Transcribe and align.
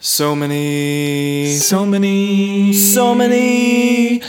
So 0.00 0.34
many, 0.34 1.56
so 1.56 1.86
many, 1.86 2.72
so 2.72 3.14
many 3.14 4.22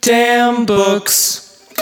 damn 0.00 0.66
books. 0.66 1.72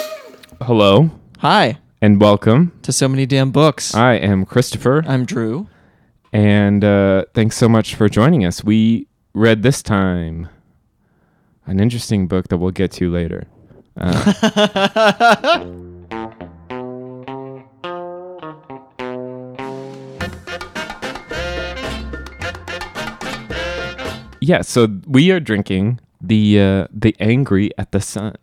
Hello 0.63 1.11
Hi 1.39 1.79
and 2.01 2.21
welcome. 2.21 2.73
to 2.83 2.93
so 2.93 3.09
many 3.09 3.27
damn 3.27 3.51
books. 3.51 3.95
I 3.95 4.15
am 4.15 4.45
Christopher, 4.45 5.03
I'm 5.07 5.25
Drew. 5.25 5.69
and 6.33 6.85
uh, 6.85 7.25
thanks 7.35 7.57
so 7.57 7.69
much 7.69 7.95
for 7.95 8.09
joining 8.09 8.45
us. 8.45 8.63
We 8.63 9.09
read 9.35 9.63
this 9.63 9.83
time 9.83 10.49
an 11.71 11.79
interesting 11.79 12.27
book 12.27 12.49
that 12.49 12.57
we'll 12.59 12.73
get 12.73 12.91
to 12.91 13.09
later. 13.11 13.47
Uh, 13.97 14.33
yeah, 24.41 24.63
so 24.63 24.89
we 25.07 25.31
are 25.31 25.39
drinking 25.39 26.01
the 26.21 26.61
uh, 26.61 26.89
the 26.93 27.15
Angry 27.21 27.71
at 27.79 27.93
the 27.93 28.01
Sun. 28.01 28.35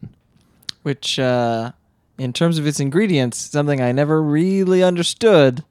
Which, 0.84 1.20
uh, 1.20 1.74
in 2.18 2.32
terms 2.32 2.58
of 2.58 2.66
its 2.66 2.80
ingredients, 2.80 3.38
something 3.38 3.82
I 3.82 3.92
never 3.92 4.24
really 4.24 4.82
understood, 4.84 5.66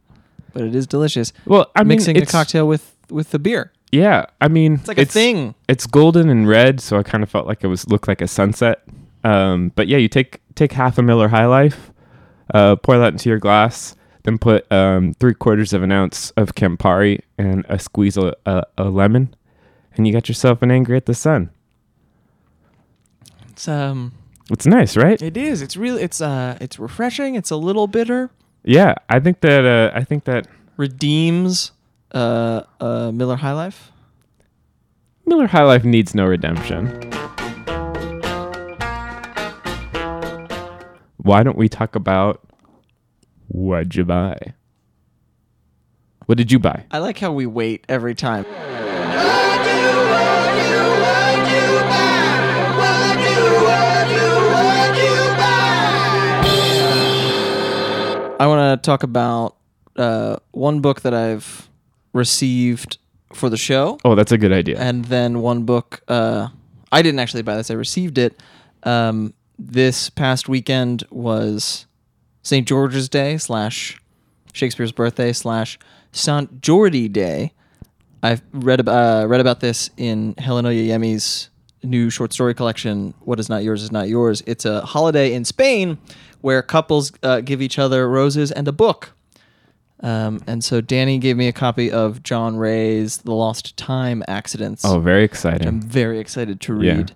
but 0.53 0.63
it 0.63 0.75
is 0.75 0.87
delicious. 0.87 1.33
Well, 1.47 1.71
I 1.75 1.85
mean, 1.85 1.97
Mixing 1.97 2.19
a 2.19 2.27
cocktail 2.27 2.69
with 2.69 2.95
with 3.09 3.31
the 3.31 3.39
beer. 3.39 3.73
Yeah, 3.93 4.27
I 4.41 4.49
mean, 4.49 4.75
It's 4.75 4.89
like 4.89 4.99
a 4.99 5.05
thing. 5.05 5.55
It's 5.69 5.87
golden 5.87 6.29
and 6.29 6.49
red, 6.49 6.81
so 6.81 6.99
I 6.99 7.03
kind 7.03 7.23
of 7.23 7.31
felt 7.31 7.47
like 7.47 7.63
it 7.65 7.69
was 7.69 7.89
looked 7.89 8.09
like 8.09 8.21
a 8.21 8.27
sunset. 8.29 8.83
Um, 9.25 9.73
but 9.75 9.89
yeah, 9.89 9.97
you 9.99 10.09
take 10.09 10.41
take 10.55 10.73
half 10.73 10.99
a 10.99 11.03
Miller 11.03 11.29
High 11.29 11.47
Life, 11.47 11.93
uh, 12.53 12.77
pour 12.77 12.99
that 12.99 13.13
into 13.13 13.29
your 13.29 13.39
glass, 13.39 13.95
then 14.25 14.39
put 14.39 14.71
um, 14.73 15.15
three 15.15 15.35
quarters 15.35 15.73
of 15.73 15.83
an 15.83 15.93
ounce 15.93 16.31
of 16.33 16.55
Campari 16.55 17.21
and 17.39 17.65
a 17.69 17.79
squeeze 17.79 18.17
of 18.17 18.35
a, 18.45 18.65
a 18.77 18.85
lemon, 18.85 19.35
and 19.97 20.07
you 20.07 20.13
got 20.13 20.29
yourself 20.29 20.63
an 20.63 20.71
Angry 20.71 20.97
at 20.97 21.07
the 21.07 21.15
Sun. 21.15 21.51
It's 23.51 23.69
um, 23.69 24.13
It's 24.51 24.67
nice, 24.67 24.97
right? 24.97 25.21
it 25.23 25.37
is. 25.37 25.63
It's 25.63 25.77
really 25.77 26.03
it's 26.03 26.21
uh, 26.21 26.59
it's 26.61 26.79
refreshing. 26.79 27.35
It's 27.37 27.51
a 27.51 27.57
little 27.57 27.87
bitter. 27.87 28.31
Yeah, 28.65 28.95
I 29.09 29.21
think 29.21 29.41
that 29.41 29.65
uh, 29.65 29.97
I 29.97 30.05
think 30.05 30.25
that 30.25 30.47
Redeems 30.77 31.73
uh, 32.17 32.63
uh, 32.81 33.13
Miller 33.13 33.37
High 33.37 33.53
Life. 33.53 33.93
Miller 35.27 35.47
High 35.47 35.65
Life 35.65 35.85
needs 35.85 36.15
no 36.15 36.25
redemption. 36.25 36.87
Why 41.19 41.43
don't 41.43 41.59
we 41.59 41.69
talk 41.69 41.95
about 41.95 42.41
what'd 43.49 43.95
you 43.97 44.05
buy? 44.05 44.55
What 46.25 46.39
did 46.39 46.51
you 46.51 46.59
buy? 46.59 46.87
I 46.91 46.99
like 46.99 47.19
how 47.19 47.33
we 47.33 47.45
wait 47.45 47.85
every 47.89 48.15
time. 48.15 48.47
I 58.39 58.47
want 58.47 58.83
to 58.83 58.87
talk 58.87 59.03
about 59.03 59.57
uh, 59.97 60.37
one 60.53 60.81
book 60.81 61.01
that 61.03 61.15
I've 61.15 61.69
received 62.17 62.99
for 63.33 63.49
the 63.51 63.57
show, 63.57 63.99
Oh, 64.05 64.15
that's 64.15 64.33
a 64.33 64.39
good 64.39 64.53
idea. 64.53 64.79
and 64.79 65.05
then 65.07 65.41
one 65.41 65.65
book 65.65 66.01
uh, 66.09 66.49
I 66.93 67.03
didn't 67.03 67.19
actually 67.21 67.43
buy 67.43 67.57
this. 67.57 67.71
I 67.71 67.75
received 67.75 68.17
it. 68.19 68.41
Um, 68.85 69.35
this 69.59 70.11
past 70.11 70.49
weekend 70.49 71.05
was 71.11 71.87
St. 72.43 72.67
George's 72.67 73.09
Day 73.09 73.37
slash 73.39 74.01
Shakespeare's 74.53 74.93
birthday 74.93 75.33
slash 75.33 75.79
St. 76.13 76.61
Jordi 76.61 77.13
Day. 77.13 77.53
I've 78.23 78.43
read 78.53 78.81
about 78.81 79.25
uh, 79.25 79.27
read 79.27 79.41
about 79.41 79.61
this 79.61 79.91
in 79.97 80.35
Helen 80.39 80.65
Oyeyemi's 80.65 81.51
new 81.83 82.09
short 82.11 82.33
story 82.33 82.55
collection. 82.55 83.15
What 83.21 83.39
is 83.41 83.49
not 83.49 83.63
yours 83.65 83.83
is 83.83 83.93
not 83.93 84.09
yours. 84.09 84.43
It's 84.47 84.65
a 84.65 84.81
holiday 84.83 85.35
in 85.35 85.45
Spain 85.45 85.99
where 86.41 86.63
couples 86.63 87.13
uh, 87.23 87.41
give 87.41 87.61
each 87.61 87.79
other 87.79 88.09
roses 88.09 88.51
and 88.53 88.67
a 88.69 88.73
book. 88.73 89.13
Um, 90.01 90.41
and 90.47 90.63
so 90.63 90.81
Danny 90.81 91.19
gave 91.19 91.37
me 91.37 91.49
a 91.49 91.53
copy 91.53 91.91
of 91.91 92.23
John 92.23 92.57
Wray's 92.57 93.19
The 93.19 93.33
Lost 93.33 93.77
Time 93.77 94.23
Accidents. 94.29 94.85
oh, 94.85 95.01
very 95.01 95.25
exciting. 95.25 95.67
I'm 95.67 95.81
very 95.81 96.19
excited 96.19 96.61
to 96.63 96.81
Yeah. 96.83 96.97
read. 96.99 97.13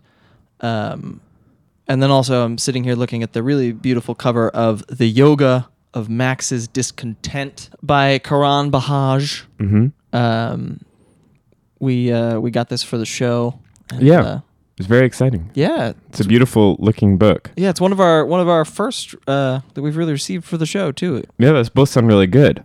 Um, 0.60 1.20
and 1.88 2.02
then 2.02 2.10
also, 2.10 2.44
I'm 2.44 2.56
sitting 2.58 2.84
here 2.84 2.94
looking 2.94 3.22
at 3.22 3.32
the 3.32 3.42
really 3.42 3.72
beautiful 3.72 4.14
cover 4.14 4.48
of 4.50 4.84
The 4.86 5.06
Yoga 5.08 5.68
of 5.92 6.08
Max's 6.08 6.68
Discontent 6.68 7.68
by 7.82 8.18
Karan 8.18 8.70
Bajaj. 8.70 9.42
hmm 9.58 9.86
Um, 10.12 10.80
we 11.80 12.12
uh, 12.12 12.38
we 12.41 12.50
got 12.50 12.68
this 12.68 12.82
for 12.82 12.97
the 12.98 13.06
show. 13.06 13.58
and, 13.92 14.02
Yeah. 14.02 14.20
uh, 14.20 14.41
It's 14.80 14.86
very 14.88 15.04
exciting. 15.04 15.50
yeah, 15.52 15.92
It's 16.08 16.20
a 16.20 16.24
beautiful 16.24 16.76
looking 16.78 17.18
book. 17.18 17.50
yeah. 17.54 17.68
It's 17.68 17.82
one 17.82 17.92
of 17.92 18.00
our 18.00 18.24
one 18.24 18.41
of 18.41 18.48
our 18.48 18.64
first 18.64 19.14
uh, 19.28 19.60
that 19.74 19.82
we've 19.82 19.96
really 19.96 20.12
received 20.12 20.46
for 20.46 20.56
the 20.56 20.64
show 20.64 20.91
too. 20.91 21.22
Yeah, 21.38 21.52
those 21.52 21.68
both 21.68 21.91
sound 21.91 22.06
really 22.08 22.26
good. 22.26 22.64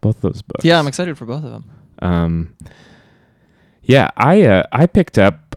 Both 0.00 0.20
those 0.20 0.42
books. 0.42 0.64
Yeah, 0.64 0.80
I'm 0.80 0.88
excited 0.88 1.16
for 1.16 1.24
both 1.24 1.44
of 1.44 1.50
them. 1.52 1.64
Um, 2.02 2.56
yeah, 3.82 4.10
I 4.16 4.42
uh, 4.42 4.64
I 4.72 4.86
picked 4.86 5.16
up 5.16 5.56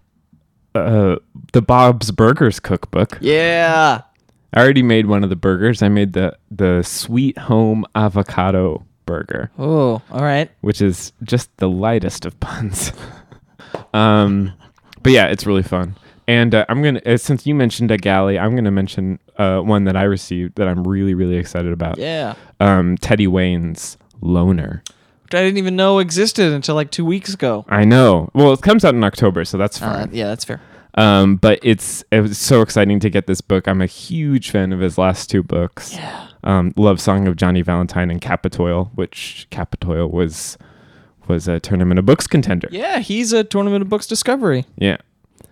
uh, 0.75 1.15
the 1.53 1.63
Bob's 1.63 2.11
Burgers 2.11 2.59
cookbook. 2.59 3.17
Yeah, 3.19 4.01
I 4.53 4.59
already 4.59 4.83
made 4.83 5.07
one 5.07 5.23
of 5.23 5.31
the 5.31 5.35
burgers. 5.35 5.81
I 5.81 5.89
made 5.89 6.13
the 6.13 6.37
the 6.51 6.83
sweet 6.83 7.39
home 7.39 7.85
avocado 7.95 8.85
burger, 9.07 9.49
Oh, 9.57 9.99
all 10.11 10.21
right. 10.21 10.51
which 10.61 10.79
is 10.79 11.11
just 11.23 11.49
the 11.57 11.67
lightest 11.67 12.25
of 12.27 12.39
puns. 12.39 12.93
um, 13.95 14.53
but 15.03 15.11
yeah, 15.11 15.27
it's 15.27 15.45
really 15.45 15.63
fun. 15.63 15.95
And 16.27 16.53
uh, 16.53 16.65
I'm 16.69 16.81
gonna 16.83 17.01
uh, 17.05 17.17
since 17.17 17.47
you 17.47 17.55
mentioned 17.55 17.89
a 17.91 17.97
galley, 17.97 18.37
I'm 18.37 18.55
gonna 18.55 18.71
mention 18.71 19.19
uh, 19.37 19.59
one 19.61 19.85
that 19.85 19.95
I 19.97 20.03
received 20.03 20.55
that 20.55 20.67
I'm 20.67 20.83
really 20.87 21.13
really 21.13 21.37
excited 21.37 21.71
about. 21.71 21.97
Yeah, 21.97 22.35
Um, 22.59 22.97
Teddy 22.97 23.27
Wayne's 23.27 23.97
Loner. 24.21 24.83
which 25.23 25.33
I 25.33 25.41
didn't 25.41 25.57
even 25.57 25.75
know 25.75 25.99
existed 25.99 26.51
until 26.53 26.75
like 26.75 26.91
two 26.91 27.05
weeks 27.05 27.33
ago. 27.33 27.65
I 27.67 27.83
know. 27.85 28.29
Well, 28.33 28.53
it 28.53 28.61
comes 28.61 28.85
out 28.85 28.93
in 28.93 29.03
October, 29.03 29.43
so 29.45 29.57
that's 29.57 29.81
Uh, 29.81 29.85
fine. 30.05 30.09
yeah, 30.11 30.27
that's 30.27 30.45
fair. 30.45 30.61
Um, 30.95 31.37
but 31.37 31.59
it's 31.63 32.03
it 32.11 32.21
was 32.21 32.37
so 32.37 32.61
exciting 32.61 32.99
to 32.99 33.09
get 33.09 33.25
this 33.25 33.41
book. 33.41 33.67
I'm 33.67 33.81
a 33.81 33.85
huge 33.87 34.51
fan 34.51 34.71
of 34.73 34.79
his 34.81 34.97
last 34.97 35.29
two 35.29 35.41
books. 35.43 35.93
Yeah. 35.95 36.27
Um, 36.43 36.73
Love 36.77 36.99
Song 37.01 37.27
of 37.27 37.35
Johnny 37.37 37.61
Valentine 37.61 38.09
and 38.11 38.21
Kapitoil, 38.21 38.91
which 38.95 39.47
Kapitoil 39.51 40.09
was 40.11 40.57
was 41.29 41.47
a 41.47 41.59
tournament 41.59 41.99
of 41.99 42.05
books 42.05 42.27
contender. 42.27 42.67
Yeah, 42.71 42.99
he's 42.99 43.31
a 43.31 43.43
tournament 43.45 43.81
of 43.83 43.89
books 43.89 44.07
discovery 44.07 44.65
Yeah. 44.77 44.97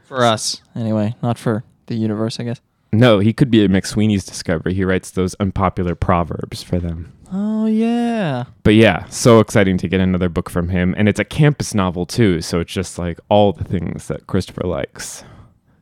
for 0.03 0.23
us, 0.25 0.61
anyway, 0.75 1.15
not 1.23 1.37
for 1.37 1.63
the 1.85 1.95
universe, 1.95 2.39
I 2.39 2.43
guess. 2.43 2.59
No, 2.91 3.19
he 3.19 3.31
could 3.33 3.51
be 3.51 3.63
a 3.63 3.69
McSweeney's 3.69 4.25
discovery. 4.25 4.73
He 4.73 4.83
writes 4.83 5.11
those 5.11 5.35
unpopular 5.35 5.93
proverbs 5.95 6.63
for 6.63 6.79
them. 6.79 7.13
Oh 7.31 7.65
yeah, 7.65 8.45
But 8.63 8.75
yeah, 8.75 9.05
so 9.09 9.39
exciting 9.39 9.77
to 9.79 9.89
get 9.89 9.99
another 9.99 10.29
book 10.29 10.49
from 10.49 10.69
him. 10.69 10.95
And 10.97 11.09
it's 11.09 11.19
a 11.19 11.25
campus 11.25 11.73
novel 11.73 12.05
too, 12.05 12.41
so 12.41 12.61
it's 12.61 12.71
just 12.73 12.97
like 12.97 13.19
all 13.29 13.51
the 13.51 13.65
things 13.65 14.07
that 14.07 14.27
Christopher 14.27 14.65
likes. 14.65 15.25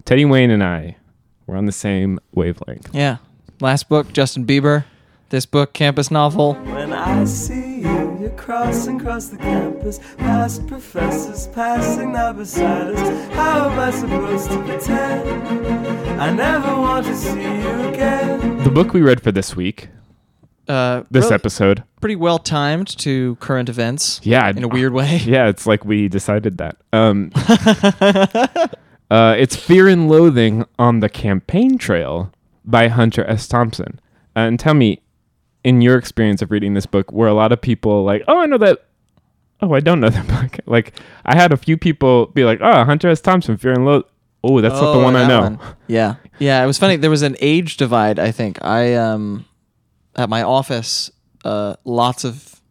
Teddy 0.05 0.25
Wayne 0.25 0.49
and 0.49 0.63
I 0.63 0.97
were 1.45 1.55
on 1.55 1.65
the 1.67 1.71
same 1.71 2.19
wavelength. 2.33 2.89
yeah. 2.93 3.17
Last 3.61 3.87
book, 3.87 4.11
Justin 4.11 4.45
Bieber. 4.45 4.83
This 5.29 5.45
book, 5.45 5.73
campus 5.73 6.11
novel. 6.11 6.53
When 6.53 6.93
I 6.93 7.25
see 7.25 7.79
you, 7.81 8.17
you're 8.21 8.29
crossing 8.37 9.01
across 9.01 9.27
the 9.29 9.37
campus, 9.37 9.99
past 10.17 10.67
professors 10.67 11.47
passing 11.47 12.11
now 12.13 12.31
beside 12.31 12.93
us. 12.93 13.33
How 13.33 13.69
am 13.69 13.79
I 13.79 13.89
supposed 13.91 14.51
to 14.51 14.63
pretend? 14.63 16.21
I 16.21 16.31
never 16.31 16.79
want 16.79 17.07
to 17.07 17.15
see 17.15 17.41
you 17.41 17.87
again. 17.89 18.63
The 18.63 18.69
book 18.69 18.93
we 18.93 19.01
read 19.01 19.21
for 19.21 19.31
this 19.31 19.55
week, 19.55 19.89
Uh, 20.67 21.03
this 21.09 21.25
really 21.25 21.35
episode, 21.35 21.83
pretty 22.01 22.15
well 22.15 22.37
timed 22.39 22.87
to 22.99 23.35
current 23.37 23.67
events. 23.67 24.21
Yeah, 24.23 24.47
in 24.49 24.63
a 24.63 24.67
weird 24.67 24.93
way. 24.93 25.17
Yeah, 25.25 25.47
it's 25.47 25.65
like 25.65 25.83
we 25.85 26.07
decided 26.07 26.59
that. 26.59 26.77
Um, 26.93 27.31
uh, 29.09 29.35
it's 29.37 29.55
Fear 29.55 29.87
and 29.89 30.07
Loathing 30.07 30.65
on 30.77 30.99
the 30.99 31.09
Campaign 31.09 31.77
Trail 31.79 32.31
by 32.63 32.87
Hunter 32.89 33.25
S. 33.27 33.47
Thompson. 33.47 33.99
Uh, 34.35 34.41
and 34.41 34.59
tell 34.59 34.73
me, 34.73 35.01
in 35.65 35.81
your 35.81 35.97
experience 35.97 36.41
of 36.41 36.51
reading 36.51 36.75
this 36.75 36.85
book, 36.85 37.11
were 37.11 37.27
a 37.27 37.33
lot 37.33 37.51
of 37.51 37.59
people 37.59 38.03
like, 38.05 38.23
"Oh, 38.29 38.39
I 38.39 38.45
know 38.45 38.57
that." 38.59 38.85
Oh, 39.61 39.73
I 39.73 39.79
don't 39.79 39.99
know 39.99 40.09
that 40.09 40.27
book. 40.41 40.59
Like, 40.65 40.93
I 41.25 41.35
had 41.35 41.51
a 41.51 41.57
few 41.57 41.75
people 41.75 42.27
be 42.27 42.45
like, 42.45 42.59
"Oh, 42.61 42.85
Hunter 42.85 43.09
S. 43.09 43.19
Thompson, 43.19 43.57
Fear 43.57 43.73
and 43.73 43.85
Loathing." 43.85 44.09
Oh, 44.43 44.61
that's 44.61 44.79
not 44.79 44.93
the 44.93 44.99
one 45.03 45.15
I 45.15 45.27
know. 45.27 45.41
one. 45.41 45.59
Yeah, 45.87 46.15
yeah. 46.37 46.63
It 46.63 46.67
was 46.67 46.77
funny. 46.77 46.97
There 46.97 47.09
was 47.09 47.23
an 47.23 47.35
age 47.41 47.77
divide. 47.77 48.19
I 48.19 48.31
think 48.31 48.63
I 48.63 48.93
um 48.93 49.45
at 50.15 50.29
my 50.29 50.43
office, 50.43 51.09
uh, 51.43 51.75
lots 51.83 52.23
of 52.23 52.61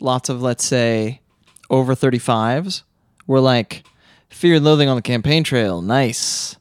lots 0.00 0.28
of 0.28 0.42
let's 0.42 0.64
say 0.66 1.22
over 1.70 1.94
thirty 1.94 2.18
fives 2.18 2.84
were 3.26 3.40
like 3.40 3.84
Fear 4.28 4.56
and 4.56 4.64
Loathing 4.66 4.88
on 4.90 4.96
the 4.96 5.02
Campaign 5.02 5.44
Trail. 5.44 5.80
Nice. 5.80 6.56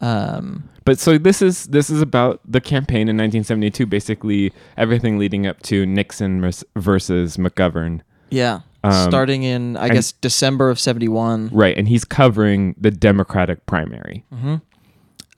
Um, 0.00 0.68
But 0.84 0.98
so 0.98 1.18
this 1.18 1.42
is 1.42 1.66
this 1.66 1.90
is 1.90 2.00
about 2.02 2.40
the 2.46 2.60
campaign 2.60 3.08
in 3.08 3.16
1972, 3.16 3.86
basically 3.86 4.52
everything 4.76 5.18
leading 5.18 5.46
up 5.46 5.62
to 5.62 5.86
Nixon 5.86 6.40
versus 6.76 7.36
McGovern. 7.36 8.00
yeah. 8.30 8.60
Um, 8.84 9.08
Starting 9.08 9.44
in, 9.44 9.76
I 9.76 9.90
guess, 9.90 10.10
December 10.10 10.68
of 10.68 10.80
71. 10.80 11.50
Right, 11.52 11.78
and 11.78 11.86
he's 11.86 12.04
covering 12.04 12.74
the 12.76 12.90
Democratic 12.90 13.64
primary. 13.66 14.24
Hmm. 14.34 14.56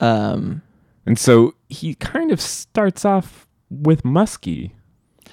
Um, 0.00 0.62
And 1.04 1.18
so 1.18 1.54
he 1.68 1.94
kind 1.94 2.32
of 2.32 2.40
starts 2.40 3.04
off 3.04 3.46
with 3.68 4.02
Muskie. 4.02 4.70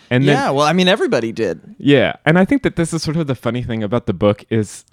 And 0.09 0.27
then 0.27 0.35
yeah, 0.35 0.49
well, 0.49 0.65
I 0.65 0.73
mean, 0.73 0.89
everybody 0.89 1.31
did. 1.31 1.61
Yeah, 1.77 2.15
and 2.25 2.37
I 2.37 2.43
think 2.43 2.63
that 2.63 2.75
this 2.75 2.91
is 2.93 3.01
sort 3.01 3.15
of 3.15 3.27
the 3.27 3.35
funny 3.35 3.63
thing 3.63 3.81
about 3.81 4.07
the 4.07 4.13
book 4.13 4.43
is 4.49 4.83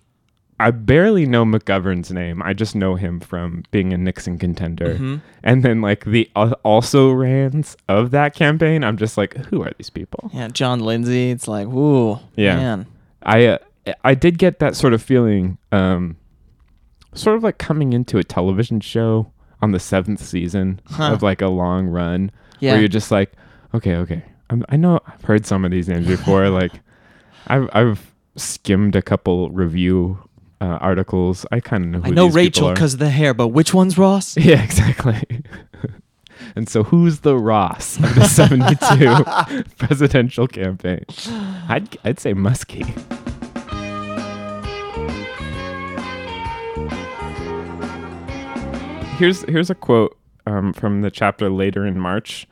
I 0.61 0.73
barely 0.73 1.25
know 1.25 1.45
McGovern's 1.45 2.11
name. 2.11 2.43
I 2.43 2.53
just 2.53 2.75
know 2.75 2.97
him 2.97 3.21
from 3.21 3.63
being 3.71 3.93
a 3.93 3.99
Nixon 3.99 4.39
contender. 4.39 4.95
Mm-hmm. 4.95 5.17
And 5.45 5.63
then 5.63 5.81
like 5.81 6.05
the 6.05 6.29
al- 6.35 6.59
also 6.65 7.11
rans 7.13 7.77
of 7.89 8.11
that 8.11 8.35
campaign, 8.35 8.83
I'm 8.83 8.97
just 8.97 9.17
like, 9.17 9.35
who 9.37 9.63
are 9.63 9.71
these 9.79 9.91
people? 9.91 10.31
Yeah, 10.35 10.49
John 10.49 10.81
Lindsay. 10.81 11.31
It's 11.31 11.47
like, 11.47 11.69
whoo, 11.69 12.19
Yeah. 12.37 12.57
man. 12.57 12.87
I 13.23 13.47
uh, 13.47 13.59
I 14.05 14.15
did 14.15 14.39
get 14.39 14.59
that 14.59 14.75
sort 14.77 14.95
of 14.95 15.03
feeling 15.03 15.59
um 15.73 16.17
sort 17.15 17.37
of 17.37 17.43
like 17.43 17.59
coming 17.59 17.93
into 17.93 18.19
a 18.19 18.25
television 18.25 18.81
show 18.81 19.33
on 19.63 19.73
the 19.73 19.79
7th 19.79 20.21
season 20.21 20.81
Huh. 20.87 21.13
of 21.15 21.23
like 21.23 21.41
a 21.41 21.49
long 21.49 21.87
run 21.87 22.31
Yeah. 22.61 22.73
where 22.73 22.81
you're 22.81 22.89
just 22.89 23.11
like, 23.11 23.33
okay, 23.75 23.95
okay. 23.97 24.23
I'm, 24.51 24.65
I 24.69 24.77
know 24.77 25.01
I've 25.07 25.23
heard 25.23 25.47
some 25.47 25.65
of 25.65 25.71
these 25.71 25.89
names 25.89 26.07
before. 26.07 26.49
like, 26.63 26.73
I've 27.47 27.69
I've 27.73 28.15
skimmed 28.37 28.95
a 28.97 29.03
couple 29.03 29.51
review 29.51 30.19
uh, 30.61 30.79
articles. 30.81 31.47
I 31.51 31.61
kind 31.61 31.85
of 31.85 31.91
know. 31.91 31.99
Who 32.01 32.07
I 32.07 32.15
know 32.15 32.29
Rachel 32.29 32.73
because 32.73 32.95
of 32.95 33.01
the 33.01 33.11
hair, 33.11 33.35
but 33.35 33.49
which 33.49 33.73
one's 33.75 33.99
Ross? 33.99 34.37
Yeah, 34.49 34.63
exactly. 34.63 35.23
and 36.57 36.69
so, 36.69 36.85
who's 36.85 37.21
the 37.21 37.37
Ross 37.37 37.97
of 37.97 38.15
the 38.15 38.27
'72 38.27 39.65
presidential 39.77 40.47
campaign? 40.47 41.05
I'd 41.69 41.97
I'd 42.05 42.21
say 42.21 42.35
Muskie. 42.35 42.87
Here's 49.19 49.43
here's 49.43 49.69
a 49.69 49.75
quote 49.75 50.17
um, 50.47 50.73
from 50.73 51.03
the 51.03 51.11
chapter 51.11 51.51
later 51.51 51.85
in 51.85 51.99
March. 51.99 52.47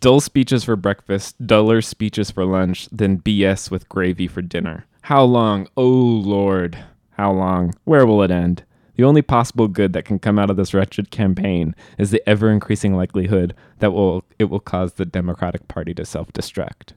Dull 0.00 0.20
speeches 0.20 0.64
for 0.64 0.76
breakfast, 0.76 1.46
duller 1.46 1.82
speeches 1.82 2.30
for 2.30 2.44
lunch, 2.44 2.88
then 2.90 3.18
BS 3.18 3.70
with 3.70 3.88
gravy 3.88 4.26
for 4.26 4.40
dinner. 4.40 4.86
How 5.02 5.22
long, 5.24 5.68
oh 5.76 5.88
Lord, 5.88 6.78
how 7.20 7.32
long? 7.32 7.74
Where 7.84 8.06
will 8.06 8.22
it 8.22 8.30
end? 8.30 8.64
The 8.96 9.04
only 9.04 9.22
possible 9.22 9.68
good 9.68 9.92
that 9.92 10.04
can 10.04 10.18
come 10.18 10.38
out 10.38 10.50
of 10.50 10.56
this 10.56 10.72
wretched 10.74 11.10
campaign 11.10 11.74
is 11.98 12.10
the 12.10 12.22
ever 12.28 12.50
increasing 12.50 12.94
likelihood 12.96 13.54
that 13.78 13.92
will 13.92 14.24
it 14.38 14.44
will 14.44 14.60
cause 14.60 14.94
the 14.94 15.04
Democratic 15.06 15.68
Party 15.68 15.92
to 15.94 16.04
self-destruct. 16.04 16.92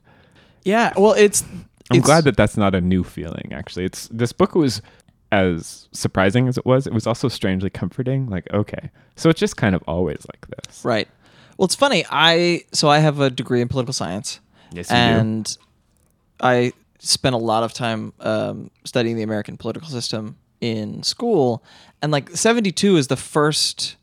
Yeah, 0.64 0.92
well, 0.96 1.12
it's. 1.12 1.42
I'm 1.90 1.98
it's- 1.98 2.04
glad 2.06 2.24
that 2.24 2.36
that's 2.36 2.56
not 2.56 2.74
a 2.74 2.80
new 2.80 3.04
feeling. 3.04 3.52
Actually, 3.52 3.84
it's 3.84 4.08
this 4.08 4.32
book 4.32 4.54
was 4.54 4.80
as 5.30 5.88
surprising 5.92 6.48
as 6.48 6.56
it 6.56 6.64
was. 6.64 6.86
It 6.86 6.92
was 6.94 7.06
also 7.06 7.28
strangely 7.28 7.70
comforting. 7.70 8.28
Like, 8.30 8.46
okay, 8.52 8.90
so 9.16 9.28
it's 9.30 9.40
just 9.40 9.56
kind 9.56 9.74
of 9.74 9.82
always 9.86 10.24
like 10.32 10.46
this. 10.48 10.84
Right. 10.84 11.08
Well, 11.58 11.66
it's 11.66 11.74
funny. 11.74 12.04
I 12.10 12.64
so 12.72 12.88
I 12.88 12.98
have 12.98 13.20
a 13.20 13.28
degree 13.30 13.60
in 13.60 13.68
political 13.68 13.92
science, 13.92 14.40
Yes, 14.72 14.88
you 14.90 14.96
do. 14.96 15.00
and 15.02 15.58
I 16.40 16.72
spent 17.04 17.34
a 17.34 17.38
lot 17.38 17.62
of 17.62 17.72
time 17.72 18.12
um, 18.20 18.70
studying 18.84 19.16
the 19.16 19.22
American 19.22 19.56
political 19.56 19.88
system 19.88 20.36
in 20.60 21.02
school. 21.02 21.62
And 22.02 22.10
like 22.12 22.30
'72 22.30 22.96
is 22.96 23.06
the 23.08 23.16
first. 23.16 23.96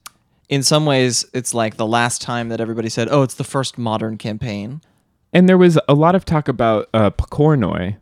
In 0.50 0.64
some 0.64 0.86
ways, 0.86 1.24
it's 1.34 1.54
like 1.54 1.78
the 1.78 1.88
last 1.88 2.22
time 2.22 2.50
that 2.50 2.60
everybody 2.60 2.90
said, 2.90 3.08
"Oh, 3.10 3.22
it's 3.24 3.36
the 3.36 3.44
first 3.46 3.78
modern 3.78 4.18
campaign." 4.18 4.82
And 5.34 5.48
there 5.48 5.58
was 5.58 5.80
a 5.88 5.94
lot 5.94 6.14
of 6.14 6.26
talk 6.26 6.50
about 6.50 6.90
uh, 6.94 7.10
Pokorny, 7.12 7.96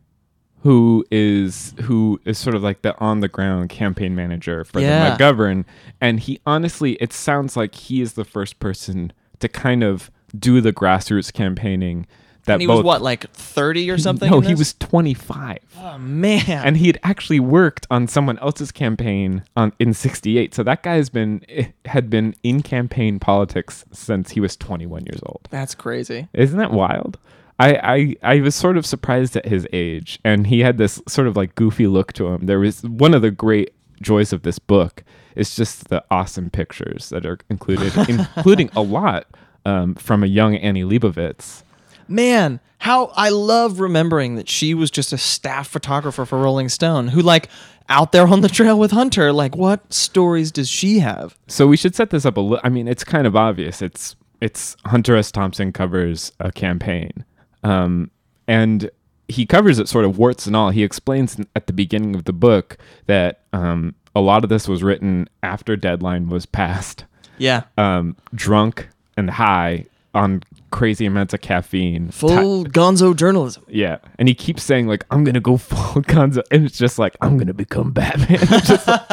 who 0.62 1.04
is 1.12 1.74
who 1.82 2.20
is 2.24 2.38
sort 2.38 2.56
of 2.56 2.62
like 2.62 2.82
the 2.82 2.98
on 2.98 3.20
the 3.20 3.28
ground 3.28 3.70
campaign 3.70 4.16
manager 4.16 4.64
for 4.64 4.80
Yeah. 4.80 5.16
the 5.16 5.22
McGovern, 5.24 5.64
and 6.00 6.18
he 6.20 6.40
honestly, 6.44 6.92
it 6.94 7.12
sounds 7.12 7.56
like 7.56 7.74
he 7.76 8.00
is 8.00 8.14
the 8.14 8.24
first 8.24 8.58
person 8.58 9.12
to 9.38 9.48
kind 9.48 9.84
of 9.84 10.10
do 10.36 10.60
the 10.60 10.72
grassroots 10.72 11.32
campaigning. 11.32 12.06
That 12.44 12.54
And 12.54 12.62
he 12.62 12.66
both, 12.66 12.78
was 12.78 12.84
what, 12.84 13.02
like 13.02 13.30
30 13.32 13.90
or 13.90 13.98
something? 13.98 14.30
No, 14.30 14.40
he 14.40 14.54
was 14.54 14.74
25. 14.74 15.58
Oh 15.78 15.98
man. 15.98 16.44
and 16.48 16.76
he 16.76 16.86
had 16.86 16.98
actually 17.02 17.40
worked 17.40 17.86
on 17.90 18.06
someone 18.08 18.38
else's 18.38 18.72
campaign 18.72 19.44
on 19.56 19.72
in 19.78 19.94
68 19.94 20.54
so 20.54 20.62
that 20.62 20.82
guy 20.82 20.94
has 20.94 21.08
been 21.10 21.42
eh, 21.48 21.68
had 21.86 22.10
been 22.10 22.34
in 22.42 22.62
campaign 22.62 23.18
politics 23.18 23.84
since 23.92 24.30
he 24.32 24.40
was 24.40 24.56
21 24.56 25.06
years 25.06 25.20
old 25.24 25.48
That's 25.50 25.74
crazy. 25.74 26.28
isn't 26.32 26.58
that 26.58 26.72
wild 26.72 27.18
I, 27.58 28.16
I 28.22 28.34
I 28.36 28.40
was 28.40 28.54
sort 28.54 28.78
of 28.78 28.86
surprised 28.86 29.36
at 29.36 29.44
his 29.44 29.66
age, 29.70 30.18
and 30.24 30.46
he 30.46 30.60
had 30.60 30.78
this 30.78 31.02
sort 31.06 31.28
of 31.28 31.36
like 31.36 31.54
goofy 31.56 31.86
look 31.86 32.14
to 32.14 32.28
him. 32.28 32.46
There 32.46 32.58
was 32.58 32.80
one 32.82 33.12
of 33.12 33.20
the 33.20 33.30
great 33.30 33.74
joys 34.00 34.32
of 34.32 34.44
this 34.44 34.58
book 34.58 35.04
is 35.36 35.54
just 35.54 35.88
the 35.88 36.02
awesome 36.10 36.48
pictures 36.48 37.10
that 37.10 37.26
are 37.26 37.38
included, 37.50 37.92
including 38.08 38.70
a 38.74 38.80
lot 38.80 39.26
um, 39.66 39.94
from 39.94 40.22
a 40.24 40.26
young 40.26 40.56
Annie 40.56 40.84
Leibovitz. 40.84 41.62
Man, 42.10 42.60
how 42.78 43.06
I 43.14 43.28
love 43.28 43.78
remembering 43.80 44.34
that 44.34 44.48
she 44.48 44.74
was 44.74 44.90
just 44.90 45.12
a 45.12 45.18
staff 45.18 45.68
photographer 45.68 46.26
for 46.26 46.38
Rolling 46.38 46.68
Stone 46.68 47.08
who 47.08 47.22
like 47.22 47.48
out 47.88 48.12
there 48.12 48.26
on 48.26 48.40
the 48.40 48.48
trail 48.48 48.78
with 48.78 48.90
Hunter, 48.90 49.32
like 49.32 49.56
what 49.56 49.92
stories 49.92 50.50
does 50.50 50.68
she 50.68 50.98
have? 50.98 51.36
So 51.46 51.66
we 51.66 51.76
should 51.76 51.94
set 51.94 52.10
this 52.10 52.26
up 52.26 52.36
a 52.36 52.40
little. 52.40 52.60
I 52.64 52.68
mean, 52.68 52.88
it's 52.88 53.04
kind 53.04 53.26
of 53.26 53.36
obvious. 53.36 53.80
It's 53.80 54.16
it's 54.40 54.76
Hunter 54.86 55.16
S. 55.16 55.30
Thompson 55.30 55.72
covers 55.72 56.32
a 56.40 56.50
campaign, 56.50 57.24
um, 57.62 58.10
and 58.48 58.90
he 59.28 59.46
covers 59.46 59.78
it 59.78 59.88
sort 59.88 60.04
of 60.04 60.18
warts 60.18 60.46
and 60.46 60.56
all. 60.56 60.70
He 60.70 60.82
explains 60.82 61.38
at 61.54 61.66
the 61.68 61.72
beginning 61.72 62.14
of 62.16 62.24
the 62.24 62.32
book 62.32 62.76
that 63.06 63.42
um, 63.52 63.94
a 64.16 64.20
lot 64.20 64.42
of 64.42 64.50
this 64.50 64.66
was 64.66 64.82
written 64.82 65.28
after 65.44 65.76
deadline 65.76 66.28
was 66.28 66.46
passed, 66.46 67.04
Yeah. 67.38 67.62
um, 67.78 68.16
drunk 68.34 68.88
and 69.16 69.30
high 69.30 69.84
on 70.14 70.42
crazy 70.70 71.06
amounts 71.06 71.34
of 71.34 71.40
caffeine. 71.40 72.06
Ti- 72.06 72.12
Full 72.12 72.64
gonzo 72.66 73.14
journalism. 73.14 73.64
yeah, 73.68 73.98
and 74.18 74.28
he 74.28 74.34
keeps 74.34 74.62
saying 74.62 74.86
like, 74.86 75.04
"I'm 75.10 75.24
gonna 75.24 75.40
go 75.40 75.56
full 75.58 76.02
Gonzo," 76.02 76.42
and 76.50 76.64
it's 76.64 76.78
just 76.78 76.98
like, 76.98 77.16
"I'm 77.20 77.36
gonna 77.38 77.54
become 77.54 77.90
Batman." 77.92 78.38
Just 78.64 78.86
like, 78.86 79.08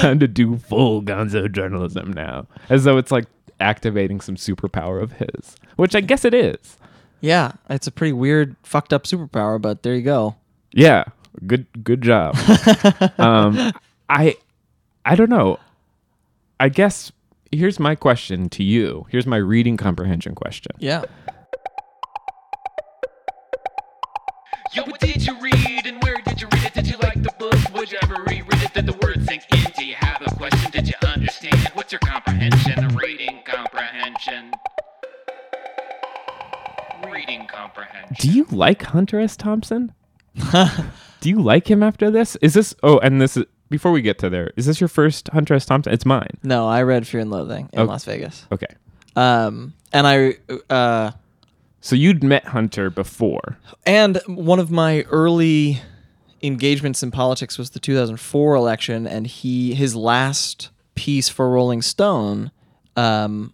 time 0.00 0.18
to 0.20 0.28
do 0.28 0.56
full 0.58 1.02
Gonzo 1.02 1.50
journalism 1.50 2.12
now, 2.12 2.46
as 2.68 2.84
though 2.84 2.96
it's 2.98 3.10
like 3.12 3.26
activating 3.60 4.20
some 4.20 4.36
superpower 4.36 5.02
of 5.02 5.12
his, 5.12 5.56
which 5.76 5.94
I 5.94 6.00
guess 6.00 6.24
it 6.24 6.34
is. 6.34 6.76
Yeah, 7.20 7.52
it's 7.68 7.86
a 7.86 7.90
pretty 7.90 8.12
weird, 8.12 8.54
fucked 8.62 8.92
up 8.92 9.04
superpower, 9.04 9.60
but 9.60 9.82
there 9.82 9.94
you 9.94 10.02
go. 10.02 10.36
Yeah, 10.72 11.04
good 11.46 11.66
good 11.84 12.02
job. 12.02 12.36
um, 13.18 13.72
I 14.08 14.36
I 15.04 15.14
don't 15.16 15.30
know. 15.30 15.58
I 16.60 16.68
guess 16.68 17.12
here's 17.50 17.78
my 17.78 17.94
question 17.94 18.48
to 18.50 18.62
you. 18.62 19.06
Here's 19.10 19.26
my 19.26 19.36
reading 19.36 19.76
comprehension 19.76 20.34
question. 20.34 20.72
Yeah. 20.78 21.04
Yo, 24.74 24.84
what 24.84 25.00
did 25.00 25.26
you 25.26 25.38
read 25.40 25.86
and 25.86 26.02
where 26.02 26.16
did 26.24 26.40
you 26.40 26.48
read 26.52 26.64
it? 26.64 26.74
Did 26.74 26.88
you 26.88 26.96
like 26.98 27.22
the 27.22 27.32
book? 27.38 27.56
Would 27.74 27.90
you 27.90 27.98
ever 28.02 28.22
reread 28.24 28.62
it? 28.62 28.74
Did 28.74 28.86
the 28.86 28.98
words 29.02 29.24
sink 29.26 29.42
in? 29.52 29.72
Do 29.76 29.84
you 29.84 29.94
have 29.94 30.20
a 30.26 30.34
question? 30.34 30.70
Did 30.70 30.88
you 30.88 30.94
understand? 31.08 31.70
What's 31.74 31.92
your 31.92 32.00
comprehension? 32.00 32.88
Reading 32.96 33.40
comprehension. 33.44 34.52
Reading 37.10 37.46
comprehension. 37.46 38.16
Do 38.20 38.30
you 38.30 38.46
like 38.50 38.82
Hunter 38.82 39.20
S. 39.20 39.36
Thompson? 39.36 39.94
Do 41.20 41.28
you 41.28 41.40
like 41.40 41.68
him 41.68 41.82
after 41.82 42.10
this? 42.10 42.36
Is 42.36 42.54
this 42.54 42.74
oh 42.82 42.98
and 42.98 43.20
this 43.20 43.36
is 43.36 43.44
before 43.70 43.92
we 43.92 44.02
get 44.02 44.18
to 44.20 44.30
there, 44.30 44.52
is 44.56 44.66
this 44.66 44.80
your 44.80 44.88
first 44.88 45.28
Hunter 45.28 45.54
S. 45.54 45.66
Thompson? 45.66 45.92
It's 45.92 46.06
mine. 46.06 46.30
No, 46.42 46.66
I 46.66 46.82
read 46.82 47.06
Fear 47.06 47.20
and 47.20 47.30
Loathing 47.30 47.68
in 47.72 47.80
Oh. 47.80 47.84
Las 47.84 48.04
Vegas. 48.04 48.46
Okay. 48.52 48.66
Um, 49.16 49.74
and 49.92 50.06
I, 50.06 50.36
uh, 50.70 51.10
So 51.80 51.96
you'd 51.96 52.22
met 52.22 52.46
Hunter 52.46 52.90
before. 52.90 53.58
and 53.86 54.20
one 54.26 54.58
of 54.58 54.70
my 54.70 55.02
early 55.10 55.80
engagements 56.42 57.02
in 57.02 57.10
politics 57.10 57.58
was 57.58 57.70
the 57.70 57.80
2004 57.80 58.54
election, 58.54 59.06
and 59.06 59.26
he 59.26 59.74
his 59.74 59.96
last 59.96 60.70
piece 60.94 61.28
for 61.28 61.50
Rolling 61.50 61.82
Stone, 61.82 62.50
um, 62.96 63.52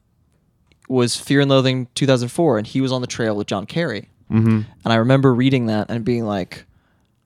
was 0.89 1.17
Fear 1.17 1.41
and 1.43 1.51
Loathing 1.51 1.89
2004, 1.95 2.59
and 2.59 2.67
he 2.67 2.81
was 2.81 2.93
on 2.93 3.01
the 3.01 3.07
trail 3.07 3.35
with 3.37 3.47
John 3.47 3.65
Kerry. 3.67 4.11
Mm-hmm. 4.31 4.61
And 4.85 4.93
I 4.93 4.97
remember 4.97 5.35
reading 5.35 5.67
that 5.67 5.91
and 5.91 6.05
being 6.05 6.25
like, 6.25 6.65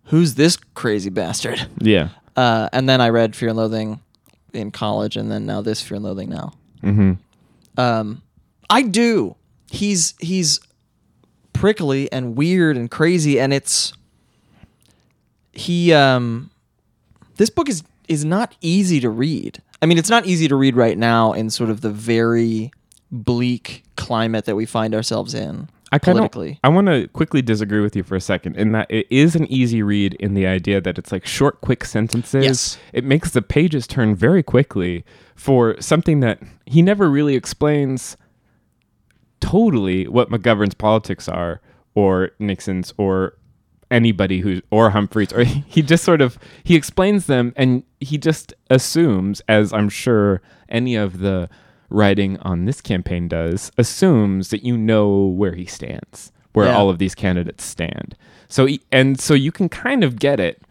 "Who's 0.04 0.35
this 0.35 0.57
crazy 0.75 1.11
bastard?" 1.11 1.66
Yeah. 1.80 2.09
Uh, 2.38 2.68
and 2.73 2.88
then 2.88 3.00
I 3.00 3.09
read 3.09 3.35
Fear 3.35 3.49
and 3.49 3.59
Loathing 3.59 4.00
in 4.52 4.71
college, 4.71 5.16
and 5.16 5.28
then 5.28 5.45
now 5.45 5.61
this 5.61 5.83
Fear 5.83 5.97
and 5.97 6.04
Loathing 6.04 6.28
now. 6.28 6.52
Mm-hmm. 6.85 7.14
Um, 7.80 8.23
I 8.71 8.83
do. 8.83 9.35
He's 9.73 10.14
he's 10.21 10.61
prickly 11.52 12.11
and 12.12 12.37
weird 12.37 12.76
and 12.76 12.88
crazy, 12.88 13.40
and 13.40 13.52
it's 13.52 13.92
he. 15.50 15.92
Um, 15.92 16.52
this 17.38 17.50
book 17.50 17.68
is 17.68 17.83
is 18.07 18.25
not 18.25 18.54
easy 18.61 19.00
to 19.00 19.11
read. 19.11 19.61
I 19.83 19.87
mean, 19.87 19.99
it's 19.99 20.11
not 20.11 20.25
easy 20.25 20.47
to 20.47 20.54
read 20.54 20.76
right 20.76 20.97
now 20.97 21.33
in 21.33 21.50
sort 21.50 21.71
of 21.71 21.80
the 21.80 21.90
very 21.90 22.71
bleak 23.11 23.83
climate 23.97 24.45
that 24.45 24.54
we 24.54 24.64
find 24.64 24.95
ourselves 24.95 25.35
in 25.35 25.68
I 25.90 25.99
kind 25.99 26.18
of. 26.18 26.59
I 26.62 26.68
want 26.68 26.87
to 26.88 27.09
quickly 27.09 27.42
disagree 27.42 27.80
with 27.80 27.97
you 27.97 28.02
for 28.02 28.16
a 28.16 28.21
second 28.21 28.57
in 28.57 28.73
that 28.73 28.90
it 28.90 29.07
is 29.11 29.35
an 29.35 29.47
easy 29.47 29.83
read 29.83 30.14
in 30.14 30.35
the 30.35 30.47
idea 30.47 30.80
that 30.80 30.99
it's 30.99 31.12
like 31.12 31.26
short, 31.26 31.61
quick 31.61 31.85
sentences. 31.85 32.45
Yes. 32.45 32.78
It 32.92 33.04
makes 33.04 33.30
the 33.30 33.42
pages 33.42 33.87
turn 33.87 34.14
very 34.14 34.42
quickly 34.42 35.04
for 35.35 35.80
something 35.80 36.21
that 36.21 36.40
he 36.66 36.83
never 36.83 37.11
really 37.11 37.35
explains 37.35 38.16
totally 39.40 40.07
what 40.09 40.30
McGovern's 40.30 40.75
politics 40.75 41.28
are 41.28 41.61
or 41.95 42.30
Nixon's 42.38 42.92
or 42.99 43.35
anybody 43.90 44.40
who 44.40 44.61
or 44.71 44.90
Humphreys 44.90 45.33
or 45.33 45.45
he 45.45 45.80
just 45.80 46.04
sort 46.04 46.21
of 46.21 46.38
he 46.64 46.75
explains 46.75 47.26
them 47.26 47.52
and 47.57 47.83
he 48.00 48.18
just 48.18 48.52
assumes 48.68 49.40
as 49.49 49.73
I'm 49.73 49.88
sure 49.88 50.42
any 50.68 50.95
of 50.97 51.21
the 51.21 51.49
writing 51.90 52.38
on 52.40 52.64
this 52.66 52.80
campaign 52.80 53.28
does 53.28 53.71
assumes 53.78 54.50
that 54.50 54.62
you 54.64 54.76
know 54.76 55.26
where 55.26 55.54
he 55.54 55.64
stands 55.66 56.33
where 56.52 56.66
Yeah. 56.66 56.76
all 56.76 56.90
of 56.90 56.99
these 56.99 57.14
candidates 57.14 57.64
stand 57.64 58.16
so 58.49 58.66
he- 58.66 58.80
and 58.92 59.21
so 59.21 59.35
you 59.35 59.52
can 59.52 59.68
kind 59.68 60.04
of 60.04 60.18
get 60.18 60.38
it 60.40 60.62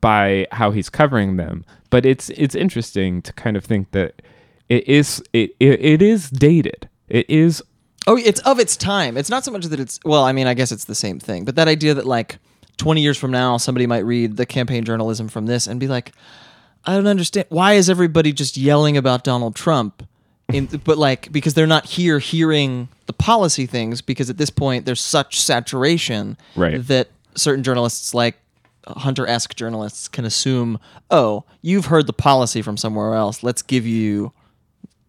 by 0.00 0.46
how 0.52 0.70
he's 0.70 0.88
covering 0.90 1.36
them 1.36 1.64
but 1.90 2.04
it's 2.06 2.30
it's 2.30 2.54
interesting 2.54 3.22
to 3.22 3.32
kind 3.34 3.56
of 3.56 3.64
think 3.64 3.90
that 3.92 4.22
it 4.68 4.88
is 4.88 5.22
it, 5.32 5.54
it, 5.60 5.80
it 5.84 6.02
is 6.02 6.30
dated 6.30 6.88
it 7.08 7.28
is 7.28 7.62
Oh, 8.08 8.16
it's 8.16 8.40
of 8.40 8.58
its 8.58 8.76
time. 8.76 9.16
It's 9.16 9.30
not 9.30 9.44
so 9.44 9.52
much 9.52 9.66
that 9.66 9.78
it's 9.78 10.00
well, 10.04 10.24
I 10.24 10.32
mean, 10.32 10.48
I 10.48 10.54
guess 10.54 10.72
it's 10.72 10.86
the 10.86 10.94
same 10.96 11.20
thing. 11.20 11.44
But 11.44 11.54
that 11.54 11.68
idea 11.68 11.94
that 11.94 12.04
like 12.04 12.40
20 12.78 13.00
years 13.00 13.16
from 13.16 13.30
now 13.30 13.58
somebody 13.58 13.86
might 13.86 14.04
read 14.04 14.36
the 14.36 14.44
campaign 14.44 14.82
journalism 14.82 15.28
from 15.28 15.46
this 15.46 15.68
and 15.68 15.78
be 15.78 15.86
like, 15.86 16.10
I 16.84 16.96
don't 16.96 17.06
understand 17.06 17.46
why 17.50 17.74
is 17.74 17.88
everybody 17.88 18.32
just 18.32 18.56
yelling 18.56 18.96
about 18.96 19.22
Donald 19.22 19.54
Trump? 19.54 20.02
In, 20.52 20.66
but 20.84 20.98
like 20.98 21.32
because 21.32 21.54
they're 21.54 21.66
not 21.66 21.86
here 21.86 22.18
hearing 22.18 22.88
the 23.06 23.12
policy 23.12 23.64
things 23.66 24.02
because 24.02 24.28
at 24.28 24.36
this 24.36 24.50
point 24.50 24.84
there's 24.84 25.00
such 25.00 25.40
saturation 25.40 26.36
Right. 26.56 26.86
that 26.88 27.08
certain 27.34 27.62
journalists 27.64 28.12
like 28.12 28.36
hunter-esque 28.86 29.54
journalists 29.54 30.08
can 30.08 30.24
assume 30.24 30.78
oh 31.10 31.44
you've 31.62 31.86
heard 31.86 32.06
the 32.06 32.12
policy 32.12 32.60
from 32.62 32.76
somewhere 32.76 33.14
else. 33.14 33.42
Let's 33.42 33.62
give 33.62 33.86
you 33.86 34.32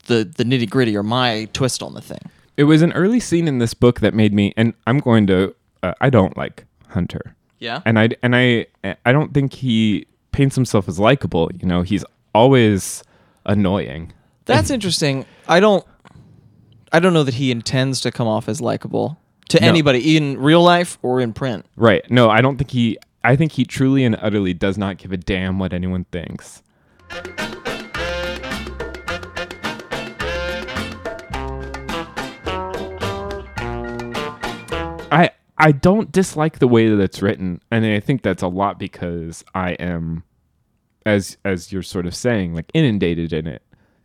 the 0.05 0.23
the 0.23 0.43
nitty-gritty 0.45 0.95
or 0.95 1.03
my 1.03 1.49
twist 1.53 1.81
on 1.83 1.93
the 1.93 2.01
thing. 2.01 2.21
It 2.55 2.65
was 2.65 2.81
an 2.81 2.93
early 2.93 3.19
scene 3.19 3.47
in 3.47 3.57
this 3.57 3.73
book 3.73 3.99
that 4.01 4.13
made 4.13 4.33
me 4.33 4.53
and 4.55 4.73
i'm 4.87 4.99
going 4.99 5.27
to 5.27 5.55
uh, 5.81 5.93
i 5.99 6.09
don't 6.09 6.37
like 6.37 6.65
hunter. 6.89 7.35
Yeah? 7.59 7.81
And 7.85 7.99
i 7.99 8.09
and 8.21 8.35
i 8.35 8.67
i 9.05 9.11
don't 9.11 9.33
think 9.33 9.53
he 9.53 10.05
paints 10.31 10.55
himself 10.55 10.87
as 10.87 10.99
likable 10.99 11.49
you 11.59 11.67
know? 11.67 11.81
He's 11.81 12.05
always 12.33 13.03
annoying 13.45 14.13
That's 14.45 14.69
interesting. 14.69 15.25
I 15.47 15.59
don't 15.59 15.85
I 16.91 16.99
don't 16.99 17.13
know 17.13 17.23
that 17.23 17.35
he 17.35 17.49
intends 17.51 18.01
to 18.01 18.11
come 18.11 18.27
off 18.27 18.47
as 18.49 18.61
likable 18.61 19.17
to 19.49 19.59
No. 19.59 19.67
anybody 19.67 20.15
in 20.17 20.37
real 20.37 20.61
life 20.61 20.97
or 21.01 21.19
in 21.19 21.33
print. 21.33 21.65
right 21.75 22.09
no 22.09 22.29
i 22.29 22.39
don't 22.41 22.57
think 22.57 22.71
he 22.71 22.97
i 23.23 23.35
think 23.35 23.51
he 23.53 23.65
truly 23.65 24.03
and 24.05 24.15
utterly 24.21 24.53
does 24.53 24.77
not 24.77 24.97
give 24.97 25.11
a 25.11 25.17
damn 25.17 25.59
what 25.59 25.73
anyone 25.73 26.05
thinks 26.11 26.61
I 35.11 35.29
I 35.57 35.71
don't 35.71 36.11
dislike 36.11 36.59
the 36.59 36.67
way 36.67 36.89
that 36.89 36.99
it's 36.99 37.21
written, 37.21 37.61
and 37.71 37.85
I 37.85 37.99
think 37.99 38.23
that's 38.23 38.41
a 38.41 38.47
lot 38.47 38.79
because 38.79 39.43
I 39.53 39.71
am, 39.73 40.23
as 41.05 41.37
as 41.45 41.71
you're 41.71 41.83
sort 41.83 42.05
of 42.07 42.15
saying, 42.15 42.53
like 42.55 42.71
inundated 42.73 43.33
in 43.33 43.47
it. 43.47 43.61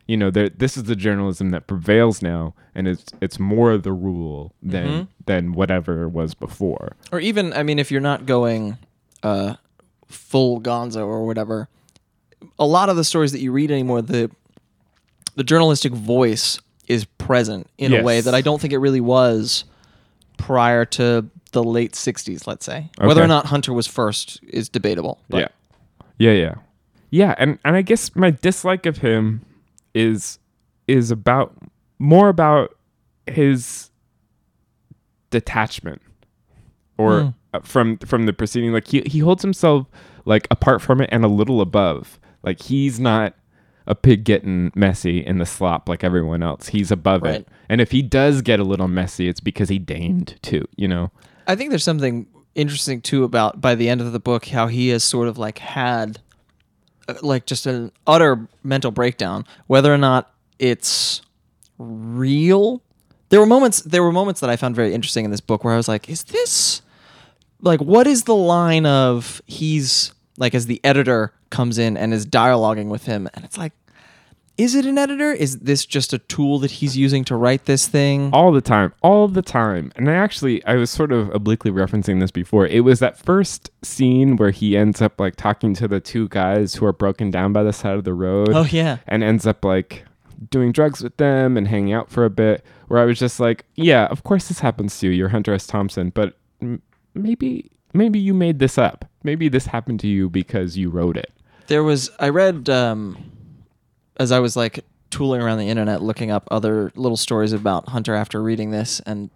You 0.08 0.16
know, 0.16 0.30
this 0.30 0.78
is 0.78 0.84
the 0.84 0.96
journalism 0.96 1.50
that 1.50 1.66
prevails 1.66 2.22
now, 2.22 2.54
and 2.74 2.88
it's 2.88 3.04
it's 3.20 3.38
more 3.38 3.76
the 3.76 3.92
rule 3.92 4.54
than 4.62 5.08
than 5.26 5.52
whatever 5.52 6.08
was 6.08 6.32
before. 6.34 6.96
Or 7.12 7.20
even 7.20 7.52
I 7.52 7.62
mean 7.62 7.78
if 7.78 7.90
you're 7.90 8.00
not 8.00 8.24
going 8.24 8.78
uh 9.22 9.56
full 10.06 10.62
gonzo 10.62 11.06
or 11.06 11.26
whatever, 11.26 11.68
a 12.58 12.66
lot 12.66 12.88
of 12.88 12.96
the 12.96 13.04
stories 13.04 13.32
that 13.32 13.40
you 13.40 13.52
read 13.52 13.70
anymore 13.70 14.00
the 14.00 14.30
the 15.36 15.44
journalistic 15.44 15.92
voice 15.92 16.58
is 16.88 17.04
present 17.04 17.68
in 17.76 17.92
a 17.92 18.02
way 18.02 18.22
that 18.22 18.34
I 18.34 18.40
don't 18.40 18.60
think 18.60 18.72
it 18.72 18.78
really 18.78 19.02
was 19.02 19.64
prior 20.38 20.86
to 20.86 21.28
the 21.52 21.62
late 21.62 21.92
60s, 21.92 22.46
let's 22.46 22.64
say. 22.64 22.90
Whether 22.98 23.22
or 23.22 23.26
not 23.26 23.46
Hunter 23.46 23.72
was 23.74 23.86
first 23.86 24.40
is 24.42 24.68
debatable. 24.70 25.20
But 25.28 25.52
yeah, 26.18 26.32
yeah, 26.32 26.32
yeah, 26.32 26.54
yeah. 27.10 27.34
And 27.36 27.58
and 27.62 27.76
I 27.76 27.82
guess 27.82 28.16
my 28.16 28.30
dislike 28.30 28.86
of 28.86 28.98
him 28.98 29.42
is 29.98 30.38
is 30.86 31.10
about 31.10 31.54
more 31.98 32.28
about 32.28 32.76
his 33.26 33.90
detachment 35.30 36.00
or 36.96 37.34
uh, 37.52 37.60
from 37.60 37.98
from 37.98 38.26
the 38.26 38.32
proceeding. 38.32 38.72
Like 38.72 38.86
he 38.88 39.02
he 39.06 39.18
holds 39.18 39.42
himself 39.42 39.86
like 40.24 40.46
apart 40.50 40.80
from 40.82 41.00
it 41.00 41.08
and 41.12 41.24
a 41.24 41.28
little 41.28 41.60
above. 41.60 42.18
Like 42.42 42.60
he's 42.62 43.00
not 43.00 43.34
a 43.86 43.94
pig 43.94 44.24
getting 44.24 44.70
messy 44.74 45.18
in 45.24 45.38
the 45.38 45.46
slop 45.46 45.88
like 45.88 46.04
everyone 46.04 46.42
else. 46.42 46.68
He's 46.68 46.90
above 46.90 47.22
Right. 47.22 47.40
it. 47.40 47.48
And 47.68 47.80
if 47.80 47.90
he 47.90 48.02
does 48.02 48.42
get 48.42 48.60
a 48.60 48.64
little 48.64 48.88
messy, 48.88 49.28
it's 49.28 49.40
because 49.40 49.68
he 49.68 49.78
deigned 49.78 50.36
to. 50.42 50.64
You 50.76 50.88
know. 50.88 51.10
I 51.46 51.56
think 51.56 51.70
there's 51.70 51.84
something 51.84 52.26
interesting 52.54 53.00
too 53.00 53.24
about 53.24 53.60
by 53.60 53.74
the 53.74 53.88
end 53.88 54.00
of 54.00 54.12
the 54.12 54.20
book 54.20 54.46
how 54.46 54.66
he 54.66 54.88
has 54.88 55.04
sort 55.04 55.28
of 55.28 55.38
like 55.38 55.58
had 55.58 56.20
like 57.22 57.46
just 57.46 57.66
an 57.66 57.92
utter 58.06 58.46
mental 58.62 58.90
breakdown 58.90 59.44
whether 59.66 59.92
or 59.92 59.98
not 59.98 60.32
it's 60.58 61.22
real. 61.78 62.82
There 63.30 63.40
were 63.40 63.46
moments 63.46 63.80
there 63.82 64.02
were 64.02 64.12
moments 64.12 64.40
that 64.40 64.50
I 64.50 64.56
found 64.56 64.74
very 64.74 64.94
interesting 64.94 65.24
in 65.24 65.30
this 65.30 65.40
book 65.40 65.64
where 65.64 65.74
I 65.74 65.76
was 65.76 65.88
like 65.88 66.08
is 66.08 66.24
this 66.24 66.82
like 67.60 67.80
what 67.80 68.06
is 68.06 68.24
the 68.24 68.34
line 68.34 68.86
of 68.86 69.42
he's 69.46 70.12
like 70.36 70.54
as 70.54 70.66
the 70.66 70.80
editor 70.84 71.32
comes 71.50 71.78
in 71.78 71.96
and 71.96 72.12
is 72.12 72.26
dialoguing 72.26 72.88
with 72.88 73.04
him 73.04 73.28
and 73.34 73.44
it's 73.44 73.58
like 73.58 73.72
is 74.58 74.74
it 74.74 74.84
an 74.84 74.98
editor? 74.98 75.32
Is 75.32 75.60
this 75.60 75.86
just 75.86 76.12
a 76.12 76.18
tool 76.18 76.58
that 76.58 76.72
he's 76.72 76.96
using 76.96 77.24
to 77.24 77.36
write 77.36 77.64
this 77.64 77.86
thing? 77.86 78.30
All 78.32 78.52
the 78.52 78.60
time 78.60 78.92
all 79.02 79.28
the 79.28 79.42
time. 79.42 79.92
And 79.96 80.10
i 80.10 80.14
actually 80.14 80.64
i 80.64 80.74
was 80.74 80.90
sort 80.90 81.12
of 81.12 81.34
obliquely 81.34 81.70
referencing 81.70 82.20
this 82.20 82.30
before. 82.30 82.66
It 82.66 82.80
was 82.80 82.98
that 82.98 83.18
first 83.18 83.70
scene 83.82 84.36
where 84.36 84.50
he 84.50 84.76
ends 84.76 85.00
up 85.00 85.18
like 85.20 85.36
talking 85.36 85.74
to 85.74 85.88
the 85.88 86.00
two 86.00 86.28
guys 86.28 86.74
who 86.74 86.84
are 86.84 86.92
broken 86.92 87.30
down 87.30 87.52
by 87.52 87.62
the 87.62 87.72
side 87.72 87.94
of 87.94 88.04
the 88.04 88.14
road 88.14 88.50
oh 88.50 88.66
yeah. 88.70 88.98
and 89.06 89.22
ends 89.22 89.46
up 89.46 89.64
like 89.64 90.04
doing 90.50 90.72
drugs 90.72 91.02
with 91.02 91.16
them 91.16 91.56
and 91.56 91.68
hanging 91.68 91.92
out 91.92 92.10
for 92.10 92.24
a 92.24 92.30
bit 92.30 92.64
where 92.86 93.00
i 93.00 93.04
was 93.04 93.18
just 93.18 93.40
like 93.40 93.64
yeah 93.74 94.06
of 94.06 94.22
course 94.24 94.48
this 94.48 94.60
happens 94.60 94.98
to 94.98 95.06
you. 95.06 95.12
You're 95.12 95.28
hunter 95.30 95.54
s. 95.54 95.66
Thompson 95.66 96.10
but 96.10 96.36
m- 96.60 96.82
maybe 97.14 97.70
maybe 97.92 98.18
you 98.18 98.34
made 98.34 98.58
this 98.58 98.78
up. 98.78 99.04
Maybe 99.22 99.48
this 99.48 99.66
happened 99.66 100.00
to 100.00 100.08
you 100.08 100.28
because 100.28 100.76
you 100.76 100.90
wrote 100.90 101.16
it. 101.16 101.32
There 101.66 101.82
was 101.82 102.10
I 102.18 102.28
read 102.28 102.68
um, 102.68 103.18
as 104.18 104.32
I 104.32 104.40
was 104.40 104.56
like 104.56 104.84
tooling 105.10 105.40
around 105.40 105.58
the 105.58 105.68
internet 105.68 106.02
looking 106.02 106.30
up 106.30 106.46
other 106.50 106.92
little 106.94 107.16
stories 107.16 107.52
about 107.52 107.88
Hunter 107.88 108.14
after 108.14 108.42
reading 108.42 108.70
this 108.70 109.00
and 109.00 109.30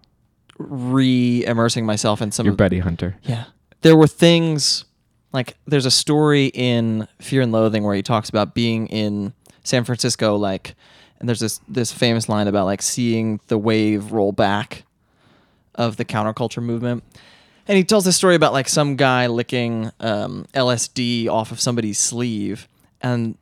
re-immersing 0.58 1.86
myself 1.86 2.20
in 2.20 2.30
some 2.30 2.46
your 2.46 2.52
of 2.52 2.58
buddy 2.58 2.78
hunter 2.78 3.16
yeah. 3.22 3.44
There 3.80 3.96
were 3.96 4.06
things 4.06 4.84
like 5.32 5.56
there's 5.66 5.86
a 5.86 5.90
story 5.90 6.46
in 6.54 7.08
Fear 7.20 7.42
and 7.42 7.52
Loathing 7.52 7.82
where 7.82 7.96
he 7.96 8.02
talks 8.02 8.28
about 8.28 8.54
being 8.54 8.86
in 8.88 9.32
San 9.64 9.82
Francisco 9.82 10.36
like 10.36 10.76
and 11.18 11.28
there's 11.28 11.40
this 11.40 11.60
this 11.68 11.92
famous 11.92 12.28
line 12.28 12.48
about 12.48 12.66
like 12.66 12.82
seeing 12.82 13.40
the 13.46 13.56
wave 13.56 14.12
roll 14.12 14.32
back 14.32 14.84
of 15.74 15.96
the 15.96 16.04
counterculture 16.04 16.62
movement. 16.62 17.04
And 17.68 17.78
he 17.78 17.84
tells 17.84 18.04
this 18.04 18.16
story 18.16 18.34
about 18.34 18.52
like 18.52 18.68
some 18.68 18.96
guy 18.96 19.28
licking 19.28 19.92
um, 20.00 20.46
LSD 20.52 21.28
off 21.28 21.52
of 21.52 21.60
somebody's 21.60 21.98
sleeve, 21.98 22.68
and 23.00 23.38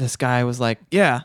this 0.00 0.16
guy 0.16 0.42
was 0.44 0.58
like, 0.58 0.78
"Yeah, 0.90 1.22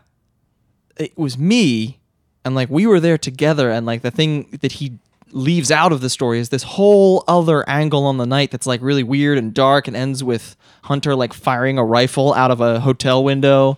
it 0.98 1.18
was 1.18 1.38
me," 1.38 2.00
and 2.44 2.54
like 2.56 2.70
we 2.70 2.86
were 2.86 3.00
there 3.00 3.18
together. 3.18 3.70
And 3.72 3.86
like 3.86 4.02
the 4.02 4.12
thing 4.12 4.58
that 4.62 4.74
he 4.74 5.00
leaves 5.32 5.72
out 5.72 5.92
of 5.92 6.02
the 6.02 6.10
story 6.10 6.40
is 6.40 6.50
this 6.50 6.64
whole 6.64 7.24
other 7.28 7.68
angle 7.68 8.06
on 8.06 8.18
the 8.18 8.26
night 8.26 8.52
that's 8.52 8.68
like 8.68 8.82
really 8.82 9.04
weird 9.04 9.38
and 9.38 9.54
dark, 9.54 9.88
and 9.88 9.96
ends 9.98 10.24
with 10.24 10.56
Hunter 10.84 11.16
like 11.16 11.34
firing 11.34 11.78
a 11.78 11.84
rifle 11.84 12.34
out 12.34 12.52
of 12.52 12.62
a 12.62 12.80
hotel 12.80 13.24
window. 13.24 13.78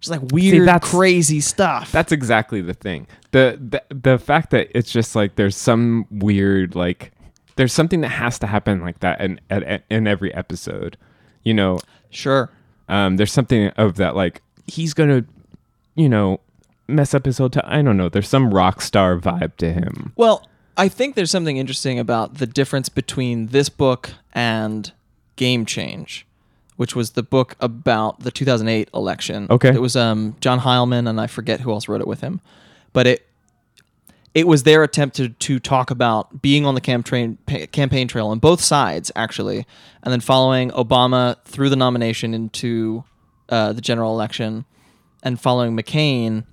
Just 0.00 0.10
like 0.12 0.32
weird, 0.32 0.68
that's- 0.68 0.88
crazy 0.90 1.40
stuff. 1.40 1.90
That's 1.90 2.12
exactly 2.12 2.60
the 2.60 2.74
thing. 2.74 3.08
The, 3.32 3.58
the 3.60 3.94
the 3.94 4.18
fact 4.18 4.50
that 4.50 4.68
it's 4.72 4.92
just 4.92 5.16
like 5.16 5.34
there's 5.34 5.56
some 5.56 6.06
weird 6.10 6.74
like 6.76 7.10
there's 7.56 7.72
something 7.72 8.00
that 8.02 8.10
has 8.10 8.38
to 8.38 8.46
happen 8.46 8.80
like 8.80 9.00
that 9.00 9.20
in 9.20 9.40
in, 9.50 9.82
in 9.90 10.06
every 10.06 10.32
episode. 10.32 10.96
You 11.42 11.54
know, 11.54 11.80
sure. 12.10 12.50
Um, 12.88 13.16
there's 13.16 13.32
something 13.32 13.68
of 13.70 13.96
that 13.96 14.16
like 14.16 14.42
he's 14.66 14.94
gonna, 14.94 15.24
you 15.94 16.08
know, 16.08 16.40
mess 16.88 17.14
up 17.14 17.26
his 17.26 17.38
hotel. 17.38 17.62
I 17.66 17.82
don't 17.82 17.96
know. 17.96 18.08
There's 18.08 18.28
some 18.28 18.52
rock 18.52 18.80
star 18.80 19.18
vibe 19.18 19.56
to 19.56 19.72
him. 19.72 20.12
Well, 20.16 20.46
I 20.76 20.88
think 20.88 21.14
there's 21.14 21.30
something 21.30 21.56
interesting 21.56 21.98
about 21.98 22.34
the 22.34 22.46
difference 22.46 22.88
between 22.88 23.48
this 23.48 23.68
book 23.68 24.10
and 24.32 24.90
Game 25.36 25.66
Change, 25.66 26.26
which 26.76 26.94
was 26.94 27.10
the 27.10 27.22
book 27.22 27.56
about 27.60 28.20
the 28.20 28.30
2008 28.30 28.88
election. 28.94 29.48
Okay. 29.50 29.70
It 29.70 29.80
was 29.80 29.96
um, 29.96 30.36
John 30.40 30.60
Heilemann, 30.60 31.08
and 31.08 31.20
I 31.20 31.26
forget 31.26 31.60
who 31.60 31.72
else 31.72 31.88
wrote 31.88 32.00
it 32.00 32.06
with 32.06 32.20
him, 32.20 32.40
but 32.92 33.06
it 33.06 33.27
it 34.38 34.46
was 34.46 34.62
their 34.62 34.82
attempt 34.84 35.16
to, 35.16 35.28
to 35.30 35.58
talk 35.58 35.90
about 35.90 36.40
being 36.40 36.64
on 36.64 36.74
the 36.74 36.80
campaign 36.80 37.38
campaign 37.72 38.06
trail 38.06 38.28
on 38.28 38.38
both 38.38 38.60
sides 38.62 39.10
actually, 39.16 39.66
and 40.02 40.12
then 40.12 40.20
following 40.20 40.70
Obama 40.70 41.36
through 41.44 41.68
the 41.70 41.76
nomination 41.76 42.34
into 42.34 43.02
uh, 43.48 43.72
the 43.72 43.80
general 43.80 44.12
election, 44.14 44.64
and 45.22 45.40
following 45.40 45.76
McCain, 45.76 46.44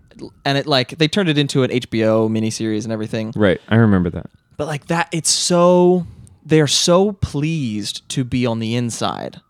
and 0.44 0.58
it 0.58 0.66
like 0.66 0.98
they 0.98 1.08
turned 1.08 1.30
it 1.30 1.38
into 1.38 1.62
an 1.64 1.70
HBO 1.70 2.28
miniseries 2.30 2.84
and 2.86 2.92
everything 2.92 3.32
Right. 3.36 3.62
I 3.70 3.76
remember 3.76 4.10
that. 4.12 4.30
but 4.58 4.66
like 4.66 4.88
that 4.88 5.10
it's 5.12 5.30
so 5.30 6.08
they're 6.44 6.68
so 6.68 7.12
pleased 7.12 8.08
to 8.10 8.24
be 8.24 8.46
on 8.46 8.60
the 8.60 8.76
inside 8.76 9.42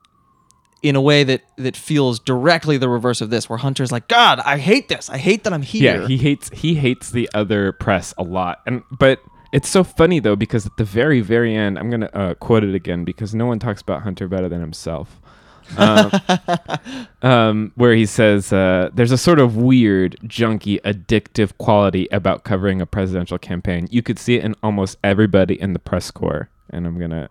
in 0.88 0.96
a 0.96 1.01
way 1.01 1.24
that 1.24 1.42
that 1.58 1.75
feels 1.75 2.20
directly 2.20 2.77
the 2.77 2.88
reverse 2.89 3.22
of 3.22 3.30
this 3.30 3.50
where 3.50 3.58
hunter's 3.58 3.92
like 3.92 4.08
god 4.08 4.39
i 4.42 4.58
hate 4.58 4.88
this 4.88 5.10
i 5.10 5.18
hate 5.18 5.44
that 5.44 5.51
i'm 5.54 5.62
here 5.62 6.01
Yeah, 6.01 6.08
he 6.08 6.18
hates 6.18 6.50
he 6.50 6.75
hates 6.75 7.10
the 7.12 7.30
other 7.34 7.72
press 7.72 8.13
a 8.18 8.24
lot, 8.24 8.60
and 8.68 8.84
but 8.92 9.20
it's 9.51 9.70
so 9.70 9.84
funny 9.84 10.20
though 10.20 10.36
because 10.36 10.65
at 10.65 10.75
the 10.77 10.84
very 10.84 11.22
very 11.22 11.56
end, 11.56 11.80
I'm 11.80 11.89
gonna 11.89 12.10
uh, 12.13 12.34
quote 12.36 12.63
it 12.63 12.75
again 12.75 13.04
because 13.06 13.34
no 13.34 13.46
one 13.46 13.58
talks 13.60 13.82
about 13.82 14.01
Hunter 14.04 14.27
better 14.27 14.50
than 14.50 14.62
himself. 14.62 15.20
Um, 15.77 16.12
um, 17.24 17.72
where 17.75 17.96
he 17.96 18.06
says 18.06 18.54
uh, 18.54 18.89
there's 18.94 19.12
a 19.12 19.18
sort 19.18 19.39
of 19.39 19.56
weird, 19.58 20.15
junky, 20.24 20.80
addictive 20.82 21.58
quality 21.58 22.08
about 22.12 22.44
covering 22.44 22.82
a 22.82 22.86
presidential 22.86 23.38
campaign. 23.39 23.88
You 23.89 24.04
could 24.04 24.20
see 24.20 24.36
it 24.36 24.44
in 24.44 24.54
almost 24.62 24.98
everybody 25.04 25.60
in 25.60 25.74
the 25.74 25.80
press 25.80 26.12
corps, 26.12 26.50
and 26.70 26.86
I'm 26.86 27.00
gonna 27.00 27.30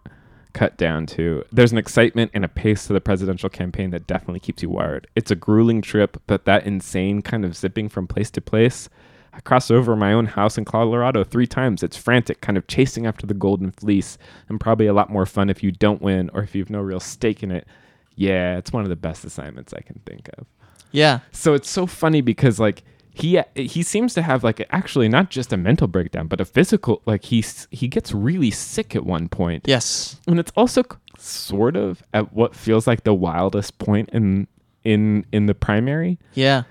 cut 0.55 0.79
down 0.79 1.05
to 1.05 1.45
there's 1.53 1.73
an 1.73 1.79
excitement 1.79 2.31
and 2.33 2.45
a 2.45 2.49
pace 2.49 2.87
to 2.87 2.93
the 2.95 3.01
presidential 3.01 3.51
campaign 3.51 3.91
that 3.91 4.07
definitely 4.07 4.41
keeps 4.41 4.63
you 4.63 4.71
wired. 4.71 5.07
It's 5.15 5.31
a 5.31 5.37
grueling 5.37 5.83
trip, 5.83 6.23
but 6.27 6.47
that 6.47 6.65
insane 6.65 7.21
kind 7.21 7.45
of 7.45 7.57
zipping 7.57 7.89
from 7.91 8.07
place 8.07 8.31
to 8.31 8.41
place. 8.41 8.89
I 9.35 9.41
crossed 9.41 9.73
over 9.73 9.97
my 9.97 10.13
own 10.13 10.27
house 10.27 10.57
in 10.57 10.65
Colorado 10.65 11.25
three 11.25 11.49
times. 11.49 11.83
It's 11.83 11.97
frantic, 11.97 12.41
kind 12.41 12.57
of 12.57 12.69
chasing 12.69 13.05
after 13.05 13.27
the 13.27 13.35
golden 13.35 13.73
fleece, 13.73 14.17
and 14.49 14.61
probably 14.61 14.87
a 14.87 14.95
lot 14.95 15.11
more 15.11 15.27
fun 15.27 15.51
if 15.51 15.63
you 15.63 15.73
don't 15.73 16.01
win 16.01 16.31
or 16.33 16.43
if 16.43 16.55
you've 16.55 16.71
no 16.71 16.81
real 16.81 17.01
stake 17.01 17.43
in 17.43 17.51
it. 17.51 17.67
Yeah, 18.15 18.57
it's 18.57 18.73
one 18.73 18.85
of 18.85 18.89
the 18.91 18.97
best 18.97 19.25
assignments 19.25 19.75
I 19.75 19.81
can 19.81 20.01
think 20.07 20.31
of. 20.39 20.47
yeah 20.93 21.19
So 21.33 21.55
it's 21.55 21.69
so 21.69 21.87
funny 21.87 22.21
because 22.21 22.61
like 22.61 22.85
he 23.17 23.41
he 23.55 23.83
seems 23.83 24.13
to 24.15 24.23
have 24.23 24.43
like 24.45 24.67
actually 24.71 25.09
not 25.09 25.31
just 25.31 25.53
a 25.53 25.57
mental 25.57 25.87
breakdown, 25.87 26.27
but 26.27 26.41
a 26.41 26.45
physical 26.45 27.01
like 27.07 27.25
he's 27.25 27.69
he 27.71 27.87
gets 27.89 28.13
really 28.13 28.51
sick 28.51 28.95
at 28.97 29.07
one 29.07 29.29
point. 29.29 29.67
yes 29.67 30.21
And 30.27 30.39
it's 30.41 30.53
also 30.57 30.83
sort 31.19 31.77
of 31.77 32.03
at 32.13 32.33
what 32.33 32.55
feels 32.57 32.87
like 32.89 33.05
the 33.05 33.15
wildest 33.15 33.79
point 33.79 34.11
in 34.13 34.49
in 34.83 35.25
in 35.33 35.47
the 35.47 35.55
primary. 35.55 36.19
yeah 36.35 36.65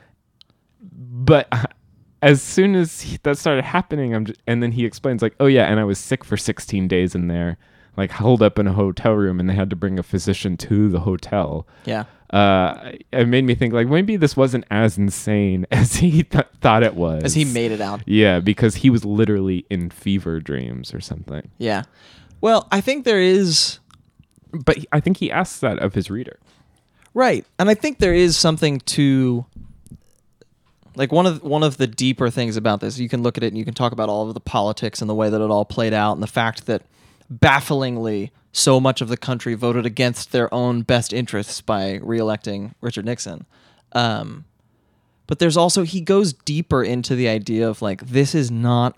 But 0.81 1.47
uh, 1.51 1.63
as 2.21 2.41
soon 2.41 2.75
as 2.75 3.01
he, 3.01 3.17
that 3.23 3.37
started 3.37 3.63
happening, 3.65 4.13
I'm 4.13 4.25
just, 4.25 4.41
and 4.47 4.61
then 4.61 4.71
he 4.73 4.85
explains 4.85 5.21
like, 5.21 5.35
"Oh 5.39 5.45
yeah, 5.47 5.65
and 5.65 5.79
I 5.79 5.83
was 5.83 5.97
sick 5.99 6.23
for 6.23 6.37
16 6.37 6.87
days 6.87 7.15
in 7.15 7.27
there, 7.27 7.57
like 7.97 8.11
holed 8.11 8.41
up 8.41 8.59
in 8.59 8.67
a 8.67 8.73
hotel 8.73 9.13
room, 9.13 9.39
and 9.39 9.49
they 9.49 9.55
had 9.55 9.69
to 9.71 9.75
bring 9.75 9.97
a 9.99 10.03
physician 10.03 10.57
to 10.57 10.89
the 10.89 11.01
hotel." 11.01 11.67
yeah 11.85 12.03
Uh, 12.33 12.93
it 13.11 13.27
made 13.27 13.43
me 13.45 13.53
think 13.53 13.73
like 13.73 13.87
maybe 13.87 14.15
this 14.15 14.35
wasn't 14.35 14.65
as 14.71 14.97
insane 14.97 15.67
as 15.71 15.95
he 15.97 16.23
th- 16.23 16.45
thought 16.61 16.81
it 16.81 16.95
was. 16.95 17.23
as 17.23 17.35
he 17.35 17.45
made 17.45 17.71
it 17.71 17.79
out 17.79 18.01
Yeah, 18.07 18.39
because 18.39 18.75
he 18.75 18.89
was 18.89 19.05
literally 19.05 19.65
in 19.69 19.89
fever 19.91 20.39
dreams 20.39 20.93
or 20.93 20.99
something. 20.99 21.51
yeah 21.59 21.83
well 22.41 22.67
i 22.71 22.81
think 22.81 23.05
there 23.05 23.21
is 23.21 23.77
But 24.51 24.77
I 24.91 24.99
think 24.99 25.17
he 25.17 25.31
asks 25.31 25.59
that 25.59 25.77
of 25.79 25.93
his 25.93 26.09
reader. 26.09 26.39
Right. 27.15 27.45
And 27.59 27.69
I 27.69 27.75
think 27.75 27.99
there 27.99 28.13
is 28.15 28.35
something 28.37 28.79
to 28.97 29.45
like 30.95 31.11
one 31.11 31.25
of 31.25 31.41
one 31.43 31.63
of 31.63 31.77
the 31.77 31.87
deeper 31.87 32.29
things 32.29 32.55
about 32.57 32.79
this. 32.79 32.99
You 32.99 33.09
can 33.09 33.21
look 33.23 33.37
at 33.37 33.43
it 33.43 33.47
and 33.47 33.57
you 33.57 33.65
can 33.65 33.73
talk 33.73 33.91
about 33.91 34.09
all 34.09 34.27
of 34.27 34.33
the 34.33 34.39
politics 34.39 35.01
and 35.01 35.09
the 35.09 35.15
way 35.15 35.29
that 35.29 35.41
it 35.41 35.49
all 35.51 35.65
played 35.65 35.93
out 35.93 36.13
and 36.13 36.21
the 36.23 36.27
fact 36.27 36.65
that 36.67 36.81
bafflingly 37.29 38.31
so 38.51 38.79
much 38.79 39.01
of 39.01 39.09
the 39.09 39.17
country 39.17 39.55
voted 39.55 39.85
against 39.85 40.31
their 40.31 40.53
own 40.53 40.83
best 40.83 41.11
interests 41.11 41.59
by 41.61 41.99
reelecting 41.99 42.73
Richard 42.81 43.05
Nixon. 43.05 43.45
Um, 43.93 44.45
but 45.27 45.39
there's 45.39 45.57
also 45.57 45.83
he 45.83 46.01
goes 46.01 46.33
deeper 46.33 46.83
into 46.83 47.15
the 47.15 47.27
idea 47.27 47.67
of 47.67 47.81
like 47.81 48.05
this 48.05 48.35
is 48.35 48.51
not 48.51 48.95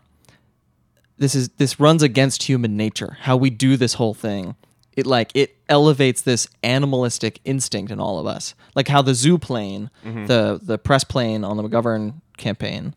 this 1.17 1.35
is 1.35 1.49
this 1.57 1.79
runs 1.79 2.03
against 2.03 2.43
human 2.43 2.75
nature 2.75 3.17
how 3.21 3.37
we 3.37 3.49
do 3.49 3.77
this 3.77 3.93
whole 3.95 4.13
thing. 4.13 4.55
It 4.97 5.05
like 5.05 5.31
it 5.33 5.57
elevates 5.69 6.21
this 6.21 6.47
animalistic 6.63 7.39
instinct 7.45 7.91
in 7.91 7.99
all 7.99 8.19
of 8.19 8.25
us. 8.25 8.55
Like 8.75 8.87
how 8.87 9.01
the 9.01 9.13
zoo 9.13 9.37
plane 9.37 9.89
the 10.27 10.59
the 10.61 10.77
press 10.77 11.03
plane 11.03 11.43
on 11.43 11.57
the 11.57 11.63
mcgovern 11.63 12.15
campaign 12.37 12.95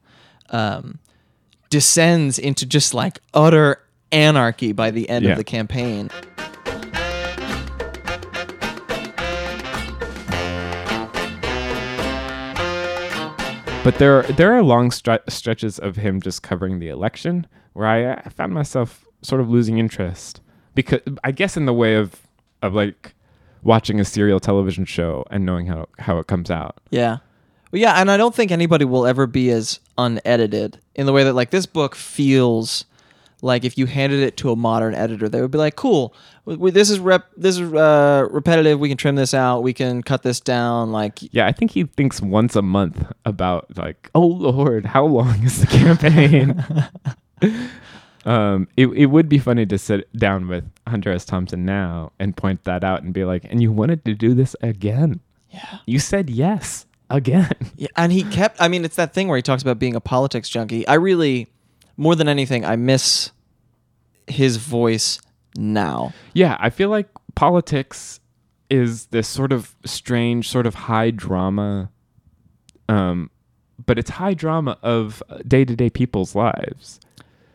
um, 0.51 0.99
descends 1.71 2.39
into 2.39 2.67
just 2.67 2.95
like 2.95 3.21
utter 3.35 3.83
anarchy 4.13 4.73
by 4.73 4.91
the 4.91 5.09
end 5.09 5.25
Yeah. 5.25 5.33
of 5.33 5.39
the 5.39 5.45
campaign 5.45 6.11
But 13.85 13.99
there 13.99 14.19
are, 14.19 14.23
there 14.25 14.53
are 14.53 14.63
long 14.63 14.91
stre- 14.91 15.23
stretches 15.31 15.79
of 15.79 15.97
him 15.97 16.21
just 16.21 16.43
covering 16.43 16.79
the 16.79 16.89
election 16.89 17.47
where 17.73 17.87
I, 17.87 18.05
uh, 18.05 18.29
found 18.31 18.53
myself 18.53 19.07
sort 19.23 19.41
of 19.41 19.49
losing 19.49 19.79
interest 19.79 20.43
because 20.75 21.01
I 21.25 21.31
guess 21.31 21.57
in 21.57 21.65
the 21.65 21.73
way 21.73 21.95
of 21.95 22.15
of 22.61 22.75
like 22.75 23.15
watching 23.63 23.99
a 23.99 24.05
serial 24.05 24.41
television 24.41 24.85
show 24.85 25.25
and 25.31 25.47
knowing 25.47 25.67
how 25.67 25.87
how 26.01 26.19
it 26.19 26.27
comes 26.27 26.51
out. 26.51 26.77
Yeah. 26.91 27.19
Well, 27.73 27.81
yeah, 27.81 27.95
and 27.95 28.11
I 28.11 28.17
don't 28.19 28.35
think 28.35 28.51
anybody 28.51 28.85
will 28.85 29.07
ever 29.07 29.27
be 29.27 29.49
as 29.51 29.81
unedited 29.97 30.79
in 30.95 31.07
the 31.07 31.13
way 31.13 31.25
that 31.25 31.33
like 31.35 31.51
this 31.51 31.65
book 31.67 31.95
feels 31.95 32.85
like 33.43 33.65
if 33.65 33.79
you 33.79 33.87
handed 33.87 34.21
it 34.21 34.37
to 34.39 34.51
a 34.51 34.57
modern 34.57 34.95
editor, 34.95 35.29
they 35.29 35.41
would 35.41 35.51
be 35.51 35.59
like, 35.59 35.77
"Cool, 35.77 36.15
this 36.47 36.91
is 36.91 36.99
rep, 36.99 37.27
this 37.37 37.59
is 37.59 37.73
uh, 37.73 38.27
repetitive. 38.31 38.81
We 38.81 38.89
can 38.89 38.97
trim 38.99 39.15
this 39.17 39.33
out. 39.35 39.63
We 39.63 39.73
can 39.73 40.03
cut 40.03 40.23
this 40.23 40.41
down." 40.41 40.91
Like, 40.93 41.19
Yeah, 41.33 41.47
I 41.47 41.53
think 41.53 41.71
he 41.71 41.85
thinks 41.85 42.21
once 42.21 42.57
a 42.57 42.63
month 42.63 43.05
about 43.25 43.77
like, 43.77 44.11
oh 44.15 44.27
Lord, 44.27 44.87
how 44.87 45.05
long 45.07 45.43
is 45.45 45.61
the 45.61 45.67
campaign? 45.67 46.65
um, 48.25 48.69
it 48.77 48.87
it 48.89 49.07
would 49.07 49.29
be 49.29 49.39
funny 49.39 49.67
to 49.67 49.79
sit 49.79 50.13
down 50.15 50.49
with 50.49 50.65
Hunter 50.87 51.13
S. 51.13 51.25
Thompson 51.25 51.65
now 51.65 52.13
and 52.19 52.37
point 52.37 52.65
that 52.65 52.85
out 52.85 53.03
and 53.03 53.13
be 53.15 53.25
like, 53.25 53.45
and 53.45 53.63
you 53.63 53.73
wanted 53.73 54.05
to 54.05 54.15
do 54.15 54.35
this 54.35 54.55
again? 54.61 55.21
yeah, 55.51 55.79
You 55.87 55.99
said 55.99 56.29
yes 56.29 56.87
again. 57.11 57.51
yeah, 57.77 57.89
and 57.97 58.13
he 58.13 58.23
kept. 58.25 58.61
I 58.61 58.69
mean, 58.69 58.85
it's 58.85 58.97
that 58.97 59.15
thing 59.15 59.29
where 59.29 59.37
he 59.37 59.43
talks 59.43 59.63
about 59.63 59.79
being 59.79 59.95
a 59.95 60.01
politics 60.01 60.49
junkie. 60.49 60.87
I 60.87 60.95
really, 60.95 61.49
more 61.99 62.15
than 62.15 62.29
anything, 62.29 62.65
I 62.65 62.77
miss 62.77 63.33
his 64.27 64.57
voice 64.57 65.21
now. 65.57 66.15
Yeah, 66.33 66.57
I 66.59 66.71
feel 66.71 66.89
like 66.89 67.09
politics 67.35 68.21
is 68.71 69.07
this 69.07 69.29
sort 69.29 69.53
of 69.53 69.75
strange, 69.85 70.49
sort 70.49 70.67
of 70.67 70.75
high 70.75 71.11
drama, 71.11 71.91
um, 72.89 73.31
but 73.85 73.99
it's 73.99 74.11
high 74.11 74.35
drama 74.35 74.79
of 74.83 75.23
day 75.47 75.65
to 75.65 75.77
day 75.77 75.91
people's 75.91 76.35
lives. 76.35 77.01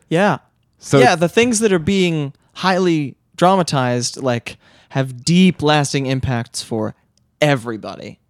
Yeah. 0.08 0.38
So 0.78 0.98
yeah, 0.98 1.16
the 1.16 1.28
things 1.28 1.60
that 1.60 1.72
are 1.72 1.78
being 1.78 2.34
highly 2.54 3.16
dramatized 3.36 4.22
like 4.22 4.58
have 4.90 5.24
deep 5.24 5.62
lasting 5.62 6.06
impacts 6.06 6.62
for 6.62 6.94
everybody. 7.40 8.20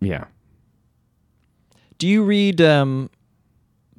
yeah. 0.00 0.24
Do 1.98 2.08
you 2.08 2.24
read 2.24 2.60
um 2.62 3.10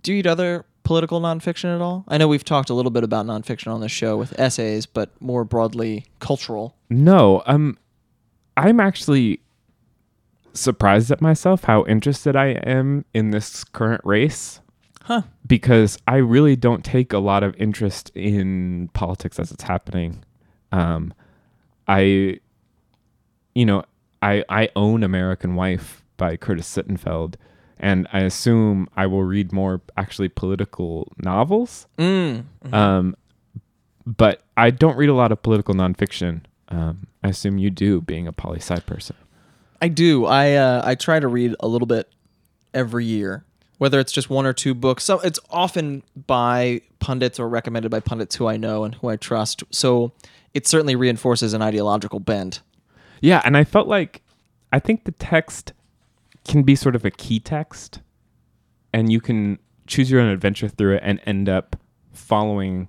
do 0.02 0.12
you 0.12 0.18
read 0.18 0.28
other 0.28 0.66
political 0.84 1.22
nonfiction 1.22 1.74
at 1.76 1.82
all? 1.82 2.04
I 2.08 2.18
know 2.18 2.28
we've 2.28 2.44
talked 2.44 2.70
a 2.70 2.74
little 2.74 2.92
bit 2.92 3.04
about 3.04 3.26
nonfiction 3.26 3.72
on 3.72 3.82
this 3.82 3.92
show 3.92 4.18
with 4.18 4.38
essays, 4.40 4.86
but 4.86 5.10
more 5.22 5.44
broadly 5.44 6.06
cultural. 6.20 6.76
No, 6.90 7.44
um, 7.46 7.78
I'm 8.58 8.80
actually 8.80 9.40
surprised 10.54 11.12
at 11.12 11.22
myself 11.22 11.64
how 11.64 11.86
interested 11.86 12.36
I 12.36 12.48
am 12.48 13.06
in 13.14 13.32
this 13.32 13.64
current 13.64 14.02
race. 14.04 14.60
Huh. 15.04 15.24
Because 15.48 15.98
I 16.08 16.18
really 16.18 16.56
don't 16.56 16.86
take 16.86 17.12
a 17.12 17.18
lot 17.18 17.44
of 17.44 17.56
interest 17.56 18.12
in 18.14 18.90
politics 18.94 19.40
as 19.40 19.52
it's 19.52 19.64
happening. 19.64 20.24
Um, 20.72 21.14
I, 21.88 22.40
you 23.56 23.66
know, 23.66 23.84
I 24.22 24.44
I 24.48 24.70
own 24.76 25.04
American 25.04 25.56
Wife 25.56 26.04
by 26.18 26.38
Curtis 26.38 26.74
Sittenfeld, 26.74 27.36
and 27.82 28.08
I 28.14 28.20
assume 28.20 28.88
I 28.96 29.08
will 29.08 29.24
read 29.24 29.52
more 29.52 29.82
actually 29.98 30.30
political 30.30 31.12
novels. 31.18 31.88
Mm. 31.98 32.46
Um, 32.72 33.18
but 34.06 34.44
I 34.56 34.70
don't 34.70 34.96
read 34.96 35.10
a 35.10 35.16
lot 35.16 35.32
of 35.32 35.42
political 35.42 35.74
nonfiction. 35.74 36.42
Um, 36.70 37.08
I 37.24 37.30
assume 37.30 37.58
you 37.58 37.72
do, 37.72 38.00
being 38.00 38.28
a 38.28 38.32
poli 38.32 38.60
sci 38.60 38.80
person. 38.82 39.16
I 39.82 39.88
do. 39.88 40.26
I 40.26 40.54
uh, 40.54 40.82
I 40.86 40.96
try 40.96 41.20
to 41.20 41.28
read 41.28 41.56
a 41.60 41.68
little 41.68 41.88
bit 41.88 42.08
every 42.74 43.04
year, 43.04 43.44
whether 43.80 44.00
it's 44.00 44.12
just 44.12 44.30
one 44.30 44.46
or 44.46 44.54
two 44.54 44.76
books. 44.76 45.04
So 45.04 45.20
it's 45.20 45.40
often 45.50 46.04
by 46.28 46.82
pundits 47.00 47.40
or 47.40 47.50
recommended 47.50 47.90
by 47.90 48.00
pundits 48.00 48.36
who 48.36 48.48
I 48.48 48.58
know 48.58 48.84
and 48.84 48.94
who 48.96 49.10
I 49.10 49.16
trust. 49.18 49.64
So 49.72 50.14
it 50.54 50.68
certainly 50.68 50.96
reinforces 50.96 51.54
an 51.54 51.64
ideological 51.64 52.20
bent. 52.20 52.62
Yeah, 53.22 53.42
and 53.44 53.58
I 53.58 53.64
felt 53.64 53.88
like 53.88 54.22
I 54.72 54.80
think 54.80 55.06
the 55.06 55.12
text 55.14 55.74
can 56.46 56.64
be 56.64 56.76
sort 56.76 56.96
of 56.96 57.06
a 57.06 57.12
key 57.12 57.40
text, 57.40 58.00
and 58.94 59.12
you 59.12 59.22
can 59.22 59.60
choose 59.88 60.10
your 60.12 60.22
own 60.22 60.30
adventure 60.30 60.68
through 60.68 60.96
it 60.96 61.02
and 61.04 61.20
end 61.26 61.50
up 61.50 61.76
following. 62.14 62.88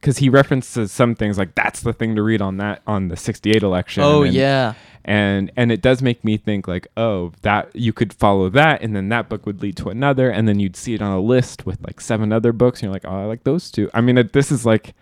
Because 0.00 0.18
he 0.18 0.28
references 0.28 0.90
some 0.90 1.14
things 1.14 1.38
like 1.38 1.54
that's 1.54 1.80
the 1.82 1.92
thing 1.92 2.16
to 2.16 2.22
read 2.22 2.42
on 2.42 2.56
that 2.56 2.82
on 2.88 3.06
the 3.08 3.16
'68 3.16 3.62
election. 3.62 4.02
Oh 4.02 4.22
and- 4.24 4.34
yeah. 4.34 4.74
and 5.04 5.52
and 5.56 5.70
it 5.70 5.80
does 5.80 6.02
make 6.02 6.24
me 6.24 6.36
think 6.36 6.66
like 6.66 6.88
oh 6.96 7.32
that 7.42 7.70
you 7.74 7.92
could 7.92 8.12
follow 8.12 8.48
that 8.48 8.82
and 8.82 8.96
then 8.96 9.08
that 9.10 9.28
book 9.28 9.46
would 9.46 9.62
lead 9.62 9.76
to 9.76 9.90
another 9.90 10.28
and 10.30 10.46
then 10.48 10.58
you'd 10.60 10.76
see 10.76 10.94
it 10.94 11.02
on 11.02 11.10
a 11.12 11.20
list 11.20 11.66
with 11.66 11.80
like 11.82 12.00
seven 12.00 12.32
other 12.32 12.52
books 12.52 12.78
and 12.80 12.84
you're 12.84 12.92
like 12.92 13.04
oh 13.04 13.22
i 13.22 13.24
like 13.24 13.42
those 13.42 13.68
two 13.68 13.90
i 13.94 14.00
mean 14.00 14.16
it, 14.16 14.32
this 14.32 14.52
is 14.52 14.64
like 14.64 14.94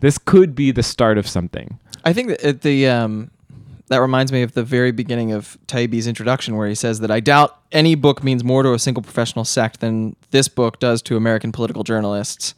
this 0.00 0.18
could 0.18 0.56
be 0.56 0.72
the 0.72 0.82
start 0.82 1.18
of 1.18 1.26
something 1.28 1.78
I 2.04 2.12
think 2.12 2.36
that 2.40 2.62
the 2.62 2.88
um, 2.88 3.30
that 3.88 4.00
reminds 4.00 4.32
me 4.32 4.42
of 4.42 4.54
the 4.54 4.64
very 4.64 4.92
beginning 4.92 5.32
of 5.32 5.58
Taibbi's 5.66 6.06
introduction, 6.06 6.56
where 6.56 6.68
he 6.68 6.74
says 6.74 7.00
that 7.00 7.10
I 7.10 7.20
doubt 7.20 7.58
any 7.70 7.94
book 7.94 8.24
means 8.24 8.42
more 8.42 8.62
to 8.62 8.72
a 8.72 8.78
single 8.78 9.02
professional 9.02 9.44
sect 9.44 9.80
than 9.80 10.16
this 10.30 10.48
book 10.48 10.78
does 10.78 11.02
to 11.02 11.16
American 11.16 11.52
political 11.52 11.84
journalists. 11.84 12.54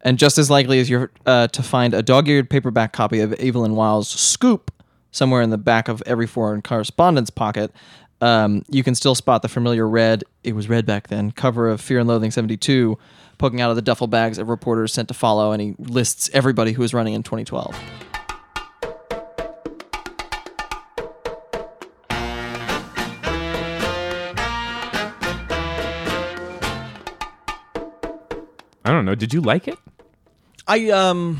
And 0.00 0.18
just 0.18 0.36
as 0.36 0.50
likely 0.50 0.80
as 0.80 0.90
you're 0.90 1.10
uh, 1.24 1.46
to 1.48 1.62
find 1.62 1.94
a 1.94 2.02
dog-eared 2.02 2.50
paperback 2.50 2.92
copy 2.92 3.20
of 3.20 3.32
Evelyn 3.34 3.74
Wild's 3.74 4.08
Scoop 4.08 4.70
somewhere 5.12 5.42
in 5.42 5.50
the 5.50 5.58
back 5.58 5.88
of 5.88 6.02
every 6.06 6.26
foreign 6.26 6.60
correspondent's 6.60 7.30
pocket, 7.30 7.72
um, 8.20 8.64
you 8.68 8.82
can 8.82 8.94
still 8.94 9.14
spot 9.14 9.42
the 9.42 9.48
familiar 9.48 9.88
red, 9.88 10.24
it 10.42 10.54
was 10.54 10.68
red 10.68 10.84
back 10.86 11.08
then, 11.08 11.30
cover 11.30 11.68
of 11.68 11.80
Fear 11.80 12.00
and 12.00 12.08
Loathing 12.08 12.30
72 12.30 12.98
poking 13.38 13.60
out 13.60 13.70
of 13.70 13.76
the 13.76 13.82
duffel 13.82 14.06
bags 14.06 14.38
of 14.38 14.48
reporters 14.48 14.92
sent 14.92 15.08
to 15.08 15.14
follow, 15.14 15.52
and 15.52 15.60
he 15.60 15.74
lists 15.78 16.30
everybody 16.32 16.72
who 16.72 16.82
was 16.82 16.94
running 16.94 17.14
in 17.14 17.22
2012. 17.22 17.78
I 28.84 28.90
don't 28.90 29.04
know 29.04 29.14
did 29.14 29.32
you 29.32 29.40
like 29.40 29.68
it 29.68 29.78
I 30.66 30.90
um 30.90 31.38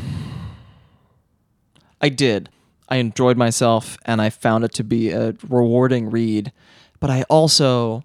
I 2.00 2.08
did. 2.08 2.50
I 2.88 2.96
enjoyed 2.96 3.36
myself 3.36 3.96
and 4.04 4.20
I 4.20 4.28
found 4.28 4.64
it 4.64 4.72
to 4.74 4.84
be 4.84 5.10
a 5.10 5.34
rewarding 5.48 6.10
read, 6.10 6.52
but 7.00 7.10
I 7.10 7.22
also 7.30 8.04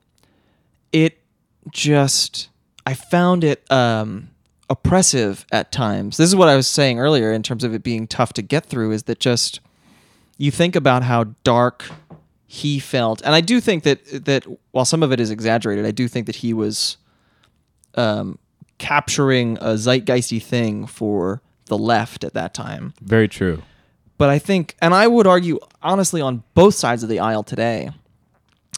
it 0.94 1.20
just 1.72 2.50
I 2.86 2.94
found 2.94 3.44
it 3.44 3.70
um 3.72 4.30
oppressive 4.70 5.46
at 5.52 5.72
times. 5.72 6.18
This 6.18 6.30
is 6.30 6.36
what 6.36 6.48
I 6.48 6.56
was 6.56 6.68
saying 6.68 7.00
earlier 7.00 7.34
in 7.34 7.44
terms 7.44 7.64
of 7.64 7.74
it 7.74 7.84
being 7.84 8.08
tough 8.08 8.32
to 8.34 8.42
get 8.42 8.66
through 8.66 8.92
is 8.92 9.04
that 9.04 9.20
just 9.20 9.60
you 10.38 10.52
think 10.52 10.76
about 10.76 11.04
how 11.04 11.26
dark 11.44 11.86
he 12.48 12.80
felt. 12.80 13.22
And 13.26 13.36
I 13.36 13.42
do 13.42 13.60
think 13.60 13.84
that 13.84 14.26
that 14.26 14.46
while 14.72 14.86
some 14.86 15.04
of 15.04 15.12
it 15.12 15.20
is 15.20 15.32
exaggerated, 15.32 15.86
I 15.86 15.92
do 15.92 16.08
think 16.08 16.28
that 16.28 16.38
he 16.38 16.54
was 16.54 16.96
um, 17.96 18.40
capturing 18.80 19.58
a 19.60 19.76
zeitgeisty 19.76 20.42
thing 20.42 20.88
for 20.88 21.42
the 21.66 21.78
left 21.78 22.24
at 22.24 22.34
that 22.34 22.54
time. 22.54 22.94
very 23.02 23.28
true 23.28 23.62
But 24.18 24.30
I 24.30 24.40
think, 24.40 24.76
and 24.82 24.94
I 24.94 25.08
would 25.08 25.28
argue 25.28 25.60
honestly 25.82 26.20
on 26.22 26.44
both 26.54 26.74
sides 26.76 27.04
of 27.04 27.10
the 27.10 27.20
aisle 27.20 27.44
today, 27.44 27.92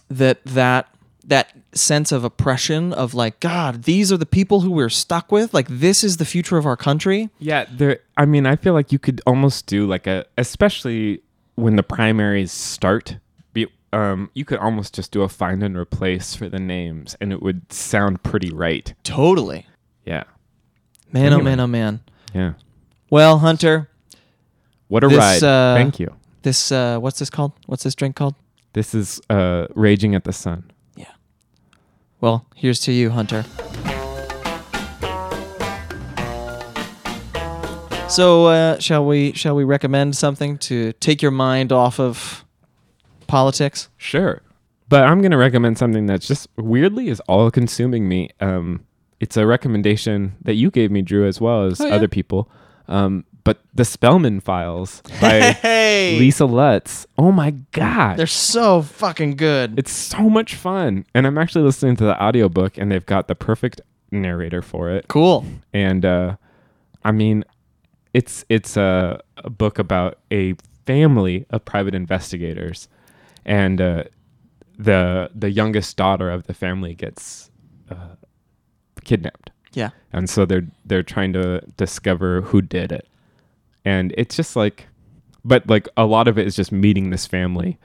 that 0.10 0.44
that 0.46 0.88
that 1.24 1.56
sense 1.74 2.12
of 2.12 2.24
oppression 2.24 2.92
of 2.94 3.14
like 3.14 3.40
God, 3.40 3.84
these 3.84 4.12
are 4.12 4.18
the 4.18 4.26
people 4.26 4.62
who 4.62 4.72
we're 4.72 4.90
stuck 4.90 5.32
with. 5.32 5.54
Like 5.54 5.68
this 5.70 6.04
is 6.04 6.18
the 6.18 6.26
future 6.26 6.58
of 6.58 6.66
our 6.66 6.76
country. 6.78 7.30
yeah 7.40 7.66
there 7.72 8.00
i 8.18 8.26
mean 8.26 8.46
i 8.46 8.56
feel 8.56 8.74
like 8.74 8.92
you 8.92 9.00
could 9.00 9.22
almost 9.26 9.68
do 9.68 9.86
like 9.88 10.06
a 10.08 10.26
especially 10.38 11.22
when 11.56 11.76
the 11.76 11.84
primaries 11.84 12.52
start 12.52 13.18
be, 13.54 13.68
um, 13.94 14.30
you 14.34 14.46
could 14.46 14.60
almost 14.60 14.94
just 14.96 15.12
do 15.12 15.22
a 15.22 15.30
find 15.30 15.64
and 15.64 15.78
replace 15.78 16.36
for 16.36 16.50
the 16.50 16.60
names 16.60 17.16
and 17.22 17.32
it 17.32 17.42
would 17.42 17.72
sound 17.72 18.22
pretty 18.24 18.52
right 18.52 18.94
Totally, 19.04 19.66
man. 21.12 21.34
Oh 21.34 21.40
man. 21.40 21.60
Oh 21.60 21.68
man. 21.68 22.02
yeah 22.34 22.54
Well, 23.10 23.40
Hunter, 23.40 23.90
what 24.88 25.04
a 25.04 25.08
This, 25.08 25.18
ride 25.18 25.44
uh, 25.44 25.76
thank 25.76 26.00
you 26.00 26.16
this 26.42 26.72
uh, 26.72 27.00
what's 27.00 27.20
this 27.20 27.30
called? 27.30 27.54
What's 27.66 27.84
this 27.84 27.96
drink 27.96 28.16
called? 28.16 28.36
This 28.74 28.96
is 28.96 29.22
uh, 29.30 29.68
Raging 29.76 30.16
at 30.16 30.24
the 30.24 30.34
Sun. 30.34 30.72
Yeah. 30.96 31.12
Well, 32.20 32.46
here's 32.56 32.80
to 32.82 32.92
you, 32.92 33.10
Hunter. 33.10 33.46
So, 38.10 38.48
uh, 38.48 38.80
shall 38.80 39.06
we 39.06 39.34
shall 39.34 39.56
we 39.56 39.64
recommend 39.64 40.18
something 40.18 40.58
to 40.60 40.94
take 40.94 41.22
your 41.22 41.32
mind 41.32 41.72
off 41.72 42.00
of 42.00 42.46
politics? 43.28 43.90
Sure. 43.98 44.42
But 44.90 45.06
I'm 45.06 45.22
going 45.22 45.32
to 45.32 45.38
recommend 45.38 45.78
something 45.78 46.06
that's 46.06 46.28
just 46.28 46.50
weirdly 46.58 47.08
is 47.08 47.22
all 47.22 47.50
consuming 47.50 48.10
me. 48.10 48.30
Um, 48.42 48.86
it's 49.22 49.38
a 49.38 49.46
recommendation 49.46 50.34
that 50.42 50.56
you 50.56 50.70
gave 50.72 50.92
me, 50.92 51.02
Drew, 51.02 51.26
as 51.26 51.40
well 51.40 51.64
as 51.66 51.80
Oh, 51.80 51.88
yeah? 51.88 51.96
other 51.96 52.08
people. 52.10 52.50
Um, 52.90 53.24
but 53.44 53.62
The 53.74 53.86
Spellman 53.86 54.40
Files 54.42 55.02
by 55.22 55.40
Hey, 55.62 56.20
Lisa 56.20 56.46
Lutz. 56.46 57.08
Oh 57.18 57.32
my 57.32 57.52
God. 57.72 58.18
they're 58.18 58.28
so 58.28 58.82
fucking 58.82 59.36
good. 59.38 59.80
it's 59.80 59.92
so 59.92 60.30
much 60.30 60.56
fun. 60.56 61.06
And 61.16 61.26
I'm 61.26 61.38
actually 61.38 61.64
listening 61.64 61.96
to 61.98 62.04
the 62.04 62.22
audiobook, 62.22 62.78
and 62.78 62.92
they've 62.92 63.06
got 63.06 63.28
the 63.28 63.36
perfect 63.36 63.80
narrator 64.12 64.62
for 64.62 64.90
it. 64.92 65.08
cool. 65.08 65.46
and 65.74 66.04
uh, 66.06 66.36
I 67.04 67.12
mean, 67.12 67.44
it's 68.14 68.44
it's 68.50 68.76
a, 68.78 69.22
a 69.38 69.50
book 69.50 69.80
about 69.80 70.20
a 70.32 70.56
family 70.86 71.46
of 71.50 71.64
private 71.64 71.96
investigators, 71.96 72.90
and 73.46 73.80
uh, 73.82 74.04
the 74.78 75.30
the 75.34 75.50
youngest 75.50 75.96
daughter 75.98 76.30
of 76.30 76.46
the 76.48 76.54
family 76.54 76.94
gets 76.94 77.50
uh, 77.90 78.16
kidnapped, 79.04 79.52
Yeah. 79.74 79.90
and 80.14 80.30
so 80.30 80.46
they're 80.46 80.68
they're 80.86 81.04
trying 81.04 81.34
to 81.34 81.62
discover 81.78 82.42
who 82.42 82.62
did 82.62 82.92
it, 82.92 83.08
and 83.86 84.14
it's 84.18 84.36
just 84.36 84.56
like, 84.56 84.88
but 85.46 85.68
like 85.68 85.88
a 85.98 86.06
lot 86.06 86.28
of 86.28 86.38
it 86.38 86.48
is 86.48 86.56
just 86.56 86.72
meeting 86.72 87.10
this 87.10 87.26
family, 87.28 87.78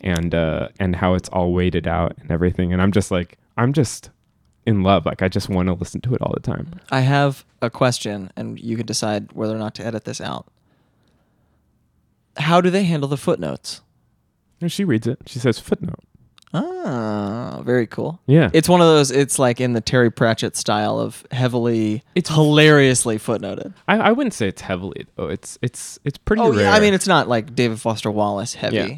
and 0.00 0.34
uh, 0.34 0.68
and 0.80 0.96
how 0.96 1.14
it's 1.14 1.28
all 1.30 1.52
weighted 1.52 1.86
out 1.86 2.16
and 2.20 2.30
everything, 2.30 2.72
and 2.72 2.80
I'm 2.82 2.92
just 2.92 3.10
like 3.10 3.38
I'm 3.56 3.72
just 3.72 4.10
in 4.66 4.82
love, 4.82 5.06
like 5.06 5.22
I 5.22 5.28
just 5.28 5.48
want 5.48 5.68
to 5.68 5.74
listen 5.74 6.00
to 6.02 6.14
it 6.14 6.20
all 6.22 6.32
the 6.34 6.40
time. 6.40 6.80
I 6.90 7.00
have 7.00 7.44
a 7.62 7.70
question, 7.70 8.30
and 8.36 8.58
you 8.58 8.76
can 8.76 8.84
decide 8.86 9.32
whether 9.32 9.54
or 9.54 9.58
not 9.58 9.74
to 9.76 9.86
edit 9.86 10.04
this 10.04 10.20
out. 10.20 10.46
How 12.36 12.60
do 12.60 12.68
they 12.70 12.84
handle 12.84 13.08
the 13.08 13.16
footnotes? 13.16 13.80
And 14.60 14.70
she 14.72 14.84
reads 14.84 15.06
it. 15.06 15.20
She 15.26 15.38
says 15.38 15.58
footnote. 15.58 16.00
Ah, 16.54 17.60
very 17.64 17.86
cool. 17.86 18.20
Yeah. 18.26 18.50
It's 18.52 18.68
one 18.68 18.80
of 18.80 18.86
those. 18.86 19.10
It's 19.10 19.38
like 19.38 19.60
in 19.60 19.72
the 19.72 19.80
Terry 19.80 20.10
Pratchett 20.10 20.56
style 20.56 20.98
of 20.98 21.26
heavily, 21.30 22.02
It's- 22.14 22.34
hilariously 22.34 23.18
footnoted. 23.18 23.74
I, 23.88 23.98
I 23.98 24.12
wouldn't 24.12 24.34
say 24.34 24.48
it's 24.48 24.62
heavily 24.62 25.06
though. 25.16 25.28
It's 25.28 25.58
it's 25.62 25.98
it's 26.04 26.18
pretty 26.18 26.42
Oh 26.42 26.52
rare. 26.52 26.62
yeah, 26.64 26.72
I 26.74 26.80
mean 26.80 26.94
it's 26.94 27.06
not 27.08 27.28
like 27.28 27.54
David 27.54 27.80
Foster 27.80 28.10
Wallace 28.10 28.54
heavy. 28.54 28.76
Yeah. 28.76 28.96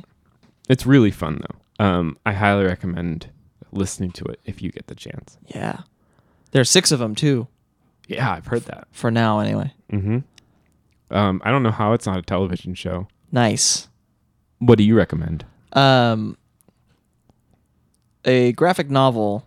it's 0.69 0.87
really 0.87 1.11
fun 1.11 1.41
though. 1.49 1.85
Um, 1.85 2.19
I 2.27 2.33
highly 2.33 2.65
recommend 2.65 3.31
listening 3.73 4.11
to 4.13 4.25
it 4.25 4.41
if 4.45 4.61
you 4.63 4.71
get 4.71 4.87
the 4.89 4.95
chance. 4.95 5.37
Yeah. 5.47 5.81
There's 6.53 6.71
six 6.71 6.91
of 6.93 6.99
them 6.99 7.15
too, 7.15 7.47
Yeah, 8.09 8.33
I've 8.33 8.47
heard 8.47 8.63
that. 8.65 8.89
for 8.91 9.11
now 9.11 9.39
anyway. 9.41 9.73
Mm-hmm. 9.93 10.19
Um, 11.15 11.41
I 11.45 11.51
don't 11.51 11.63
know 11.63 11.71
how 11.71 11.93
it's 11.93 12.07
not 12.07 12.19
a 12.19 12.23
television 12.23 12.75
show. 12.75 13.09
Nice. 13.33 13.89
What 14.59 14.79
do 14.79 14.85
you 14.85 14.97
recommend? 14.97 15.45
Um, 15.75 16.37
a 18.29 18.53
graphic 18.53 18.91
novel 18.91 19.47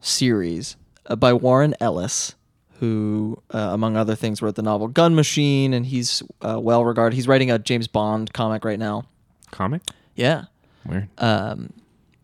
series 0.00 0.76
uh, 1.06 1.14
by 1.14 1.32
Warren 1.32 1.74
Ellis, 1.80 2.34
who, 2.80 3.40
uh, 3.54 3.70
among 3.72 3.96
other 3.96 4.16
things, 4.16 4.42
wrote 4.42 4.56
the 4.56 4.62
novel 4.62 4.88
Gun 4.88 5.14
Machine, 5.14 5.72
and 5.72 5.86
he's 5.86 6.22
uh, 6.42 6.58
well 6.60 6.84
regarded. 6.84 7.14
He's 7.14 7.28
writing 7.28 7.50
a 7.52 7.58
James 7.58 7.86
Bond 7.86 8.32
comic 8.32 8.64
right 8.64 8.80
now. 8.80 9.04
Comic? 9.52 9.82
Yeah. 10.16 10.46
Where? 10.84 11.08
Um, 11.18 11.72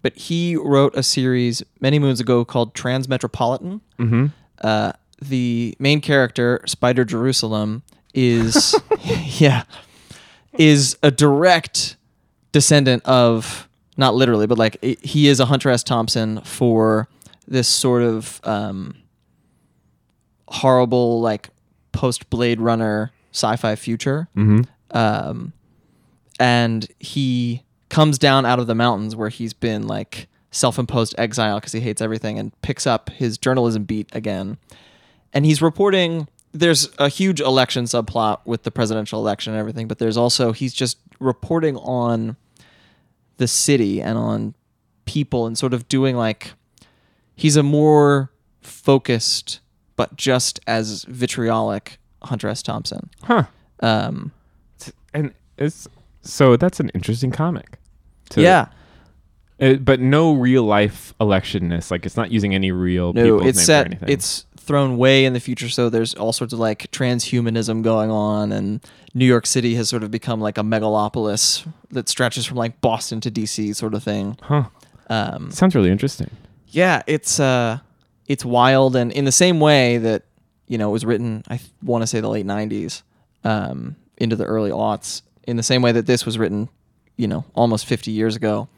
but 0.03 0.17
he 0.17 0.57
wrote 0.57 0.97
a 0.97 1.05
series 1.05 1.63
many 1.81 2.01
moons 2.01 2.19
ago 2.19 2.45
called 2.45 2.75
Transmetropolitan. 2.75 3.81
Mm-hmm. 3.99 4.27
Uh, 4.61 4.93
the 5.21 5.77
main 5.79 6.01
character, 6.01 6.61
Spider 6.67 7.05
Jerusalem, 7.05 7.85
is 8.13 8.75
yeah, 9.39 9.63
is 10.59 10.99
a 11.01 11.13
direct 11.13 11.97
descendant 12.51 13.05
of 13.05 13.69
not 13.97 14.15
literally, 14.15 14.47
but 14.47 14.59
like 14.59 14.77
i 14.83 14.97
he 15.03 15.29
is 15.29 15.41
a 15.41 15.47
Hunter 15.47 15.69
S. 15.71 15.83
Thompson 15.83 16.41
for 16.43 17.09
this 17.49 17.69
sort 17.69 18.03
of 18.03 18.41
um, 18.45 18.95
horrible 20.49 21.21
like 21.21 21.51
post 21.93 22.29
Blade 22.31 22.61
Runner 22.61 23.11
sci-fi 23.33 23.77
future 23.77 24.29
Mm-hmm. 24.37 24.63
um, 24.97 25.53
and 26.41 26.87
he 26.99 27.63
comes 27.89 28.19
down 28.19 28.45
out 28.47 28.59
of 28.59 28.67
the 28.67 28.75
mountains 28.75 29.15
where 29.17 29.29
he's 29.29 29.53
been 29.53 29.87
like 29.87 30.29
self-imposed 30.51 31.15
exile 31.19 31.59
because 31.59 31.73
he 31.73 31.81
hates 31.81 32.03
everything 32.03 32.39
and 32.39 32.59
picks 32.63 32.87
up 32.87 33.11
his 33.11 33.39
journalism 33.39 33.85
beat 33.85 34.09
again 34.15 34.59
and 35.33 35.47
he's 35.47 35.63
reporting 35.63 36.29
there's 36.53 36.91
a 36.99 37.09
huge 37.09 37.41
election 37.41 37.85
subplot 37.85 38.41
with 38.45 38.63
the 38.65 38.71
presidential 38.71 39.19
election 39.21 39.53
and 39.55 39.61
everything 39.61 39.89
but 39.89 39.99
there's 39.99 40.17
also 40.19 40.53
he's 40.53 40.75
just 40.75 40.99
reporting 41.21 41.77
on 41.79 42.37
the 43.39 43.49
city 43.49 44.01
and 44.03 44.17
on 44.19 44.55
people 45.05 45.47
and 45.47 45.57
sort 45.59 45.75
of 45.75 45.89
doing 45.89 46.17
like 46.17 46.53
he's 47.35 47.57
a 47.57 47.63
more 47.63 48.31
focused 48.61 49.61
but 49.97 50.17
just 50.17 50.61
as 50.67 51.05
vitriolic 51.05 51.99
Hunter 52.23 52.49
S. 52.49 52.63
Thompson. 52.63 53.11
Huh. 53.25 53.45
Um, 53.81 54.33
And 55.13 55.33
it's 55.59 55.89
so 56.23 56.57
that's 56.57 56.79
an 56.81 56.89
interesting 56.95 57.31
comic. 57.33 57.79
to- 58.31 58.41
yeah, 58.43 58.67
Uh, 59.61 59.75
but 59.75 60.01
no 60.01 60.33
real 60.33 60.63
life 60.65 61.13
electionness. 61.21 61.91
Like 61.91 62.07
it's 62.07 62.17
not 62.17 62.31
using 62.33 62.55
any 62.55 62.71
real 62.73 63.13
no, 63.13 63.23
people's 63.25 63.47
it's 63.47 63.59
names 63.59 63.63
or 63.63 63.65
set. 63.65 63.87
anything. 63.87 64.09
It's 64.09 64.47
thrown 64.63 64.97
way 64.97 65.25
in 65.25 65.33
the 65.33 65.41
future, 65.41 65.69
so 65.69 65.89
there's 65.91 66.15
all 66.15 66.33
sorts 66.33 66.53
of 66.53 66.59
like 66.59 66.91
transhumanism 66.93 67.83
going 67.83 68.11
on, 68.11 68.53
and 68.53 68.81
New 69.15 69.27
York 69.27 69.47
City 69.47 69.75
has 69.75 69.89
sort 69.89 70.03
of 70.03 70.11
become 70.11 70.41
like 70.41 70.59
a 70.59 70.63
megalopolis 70.63 71.67
that 71.91 72.09
stretches 72.09 72.47
from 72.47 72.57
like 72.57 72.81
Boston 72.81 73.21
to 73.21 73.31
DC, 73.31 73.75
sort 73.77 73.95
of 73.95 74.03
thing. 74.03 74.37
huh. 74.43 74.65
Um, 75.09 75.51
Sounds 75.51 75.75
really 75.75 75.91
interesting. 75.91 76.31
yeah, 76.69 77.03
it's 77.07 77.39
uh, 77.39 77.79
it's 78.27 78.45
wild, 78.45 78.97
and 78.97 79.13
in 79.13 79.25
the 79.25 79.33
same 79.33 79.61
way 79.61 79.99
that 79.99 80.23
you 80.69 80.79
know 80.79 80.89
it 80.89 80.93
was 80.93 81.05
written, 81.05 81.43
I 81.49 81.61
want 81.83 82.03
to 82.03 82.07
say 82.07 82.21
the 82.21 82.29
late 82.29 82.47
'90s, 82.47 83.03
um, 83.45 83.97
into 84.17 84.37
the 84.37 84.45
early 84.45 84.71
aughts. 84.71 85.23
In 85.45 85.57
the 85.57 85.63
same 85.65 85.83
way 85.83 85.91
that 85.93 86.07
this 86.07 86.25
was 86.25 86.39
written, 86.39 86.69
you 87.17 87.27
know, 87.27 87.45
almost 87.55 87.85
50 87.87 88.13
years 88.13 88.37
ago, 88.37 88.69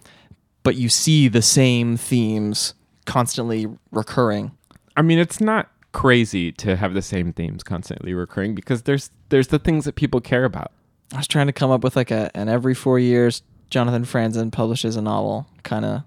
but 0.63 0.77
you 0.77 0.89
see 0.89 1.29
the 1.29 1.43
same 1.43 1.99
themes 1.99 2.73
constantly 3.05 3.67
recurring. 3.93 4.53
I 4.97 5.03
mean, 5.03 5.19
it's 5.19 5.43
not 5.43 5.69
crazy 5.95 6.53
to 6.53 6.77
have 6.77 6.93
the 6.93 7.01
same 7.01 7.33
themes 7.33 7.63
constantly 7.63 8.13
recurring 8.13 8.55
because 8.55 8.83
there's 8.83 9.11
there's 9.31 9.47
the 9.49 9.59
things 9.59 9.87
that 9.87 9.95
people 9.95 10.21
care 10.21 10.45
about. 10.45 10.73
I 11.15 11.19
was 11.19 11.29
trying 11.29 11.47
to 11.47 11.53
come 11.53 11.71
up 11.71 11.83
with 11.83 11.97
like 11.97 12.11
a 12.11 12.31
an 12.37 12.49
every 12.51 12.75
four 12.75 12.99
years 12.99 13.43
Jonathan 13.71 14.05
Franzen 14.05 14.53
publishes 14.53 14.97
a 14.97 15.03
novel 15.03 15.47
kind 15.63 15.85
of, 15.85 16.03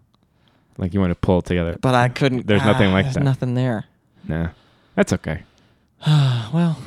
Like 0.78 0.94
you 0.94 1.00
want 1.00 1.12
to 1.12 1.16
pull 1.16 1.40
it 1.40 1.46
together. 1.46 1.78
but 1.82 1.96
I 1.96 2.10
couldn't. 2.10 2.46
There's 2.46 2.64
nothing 2.64 2.90
ah, 2.90 2.94
like 2.94 3.06
there's 3.06 3.16
that. 3.16 3.24
Nothing 3.24 3.56
there. 3.56 3.86
Nah, 4.28 4.50
that's 4.96 5.14
okay. 5.14 5.44
well, 6.08 6.78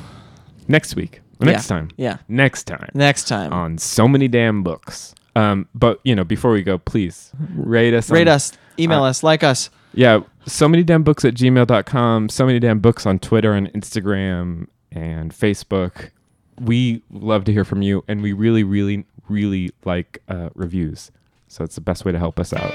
Next 0.67 0.95
week, 0.95 1.21
next 1.39 1.65
yeah, 1.65 1.75
time, 1.75 1.89
Yeah, 1.97 2.17
next 2.29 2.63
time 2.63 2.89
next 2.93 3.27
time. 3.27 3.51
on 3.51 3.77
so 3.79 4.07
many 4.07 4.27
damn 4.27 4.63
books. 4.63 5.13
Um, 5.35 5.67
but 5.73 5.99
you 6.03 6.15
know, 6.15 6.23
before 6.23 6.51
we 6.51 6.61
go, 6.61 6.77
please 6.77 7.31
rate 7.55 7.93
us. 7.93 8.09
Rate 8.11 8.27
on- 8.27 8.35
us, 8.35 8.53
email 8.77 9.03
uh, 9.03 9.09
us, 9.09 9.23
like 9.23 9.43
us. 9.43 9.69
Yeah, 9.93 10.21
so 10.45 10.69
many 10.69 10.83
damn 10.83 11.03
books 11.03 11.25
at 11.25 11.33
gmail.com, 11.33 12.29
so 12.29 12.45
many 12.45 12.59
damn 12.59 12.79
books 12.79 13.05
on 13.05 13.19
Twitter 13.19 13.53
and 13.53 13.71
Instagram 13.73 14.67
and 14.91 15.33
Facebook. 15.33 16.11
We 16.59 17.03
love 17.09 17.43
to 17.45 17.51
hear 17.51 17.65
from 17.65 17.81
you, 17.81 18.03
and 18.07 18.21
we 18.21 18.33
really, 18.33 18.63
really, 18.63 19.05
really 19.27 19.71
like 19.83 20.21
uh, 20.29 20.49
reviews. 20.55 21.11
So 21.47 21.63
it's 21.63 21.75
the 21.75 21.81
best 21.81 22.05
way 22.05 22.11
to 22.11 22.19
help 22.19 22.39
us 22.39 22.53
out. 22.53 22.71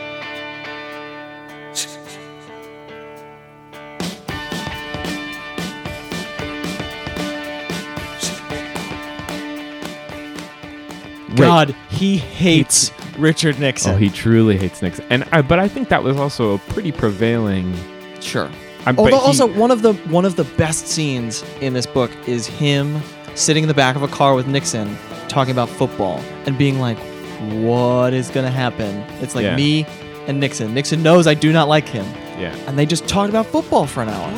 God, 11.37 11.75
he 11.91 12.17
hates 12.17 12.91
Richard 13.19 13.59
Nixon. 13.59 13.95
Oh, 13.95 13.97
he 13.97 14.09
truly 14.11 14.57
hates 14.57 14.83
Nixon, 14.83 15.05
and 15.11 15.25
I, 15.33 15.43
but 15.43 15.59
I 15.59 15.69
think 15.69 15.89
that 15.89 16.03
was 16.03 16.17
also 16.17 16.55
a 16.55 16.59
pretty 16.59 16.93
prevailing. 16.93 17.75
sure. 18.21 18.51
I, 18.85 18.93
but 18.93 18.99
Although 19.13 19.19
he- 19.19 19.27
also 19.27 19.47
one 19.59 19.71
of 19.71 19.83
the 19.83 19.95
one 20.11 20.25
of 20.25 20.37
the 20.37 20.45
best 20.45 20.87
scenes 20.87 21.43
in 21.61 21.73
this 21.73 21.87
book 21.87 22.11
is 22.27 22.47
him 22.47 23.01
sitting 23.35 23.65
in 23.65 23.69
the 23.69 23.75
back 23.75 23.97
of 23.97 24.03
a 24.03 24.09
car 24.09 24.35
with 24.35 24.47
Nixon 24.47 24.97
talking 25.29 25.51
about 25.53 25.69
football 25.69 26.21
and 26.47 26.57
being 26.57 26.79
like, 26.79 26.99
"What 27.63 28.13
is 28.15 28.31
gonna 28.31 28.51
happen?" 28.51 29.03
It's 29.21 29.35
like 29.35 29.45
Yeah. 29.45 29.57
me 29.57 29.87
and 30.29 30.39
Nixon. 30.41 30.73
Nixon 30.73 31.03
knows 31.03 31.27
I 31.27 31.35
do 31.35 31.53
not 31.53 31.69
like 31.69 31.89
him, 31.89 32.07
yeah, 32.39 32.55
and 32.69 32.79
they 32.79 32.87
just 32.87 33.09
talked 33.09 33.29
about 33.31 33.47
football 33.47 33.87
for 33.87 34.03
an 34.03 34.09
hour. 34.09 34.31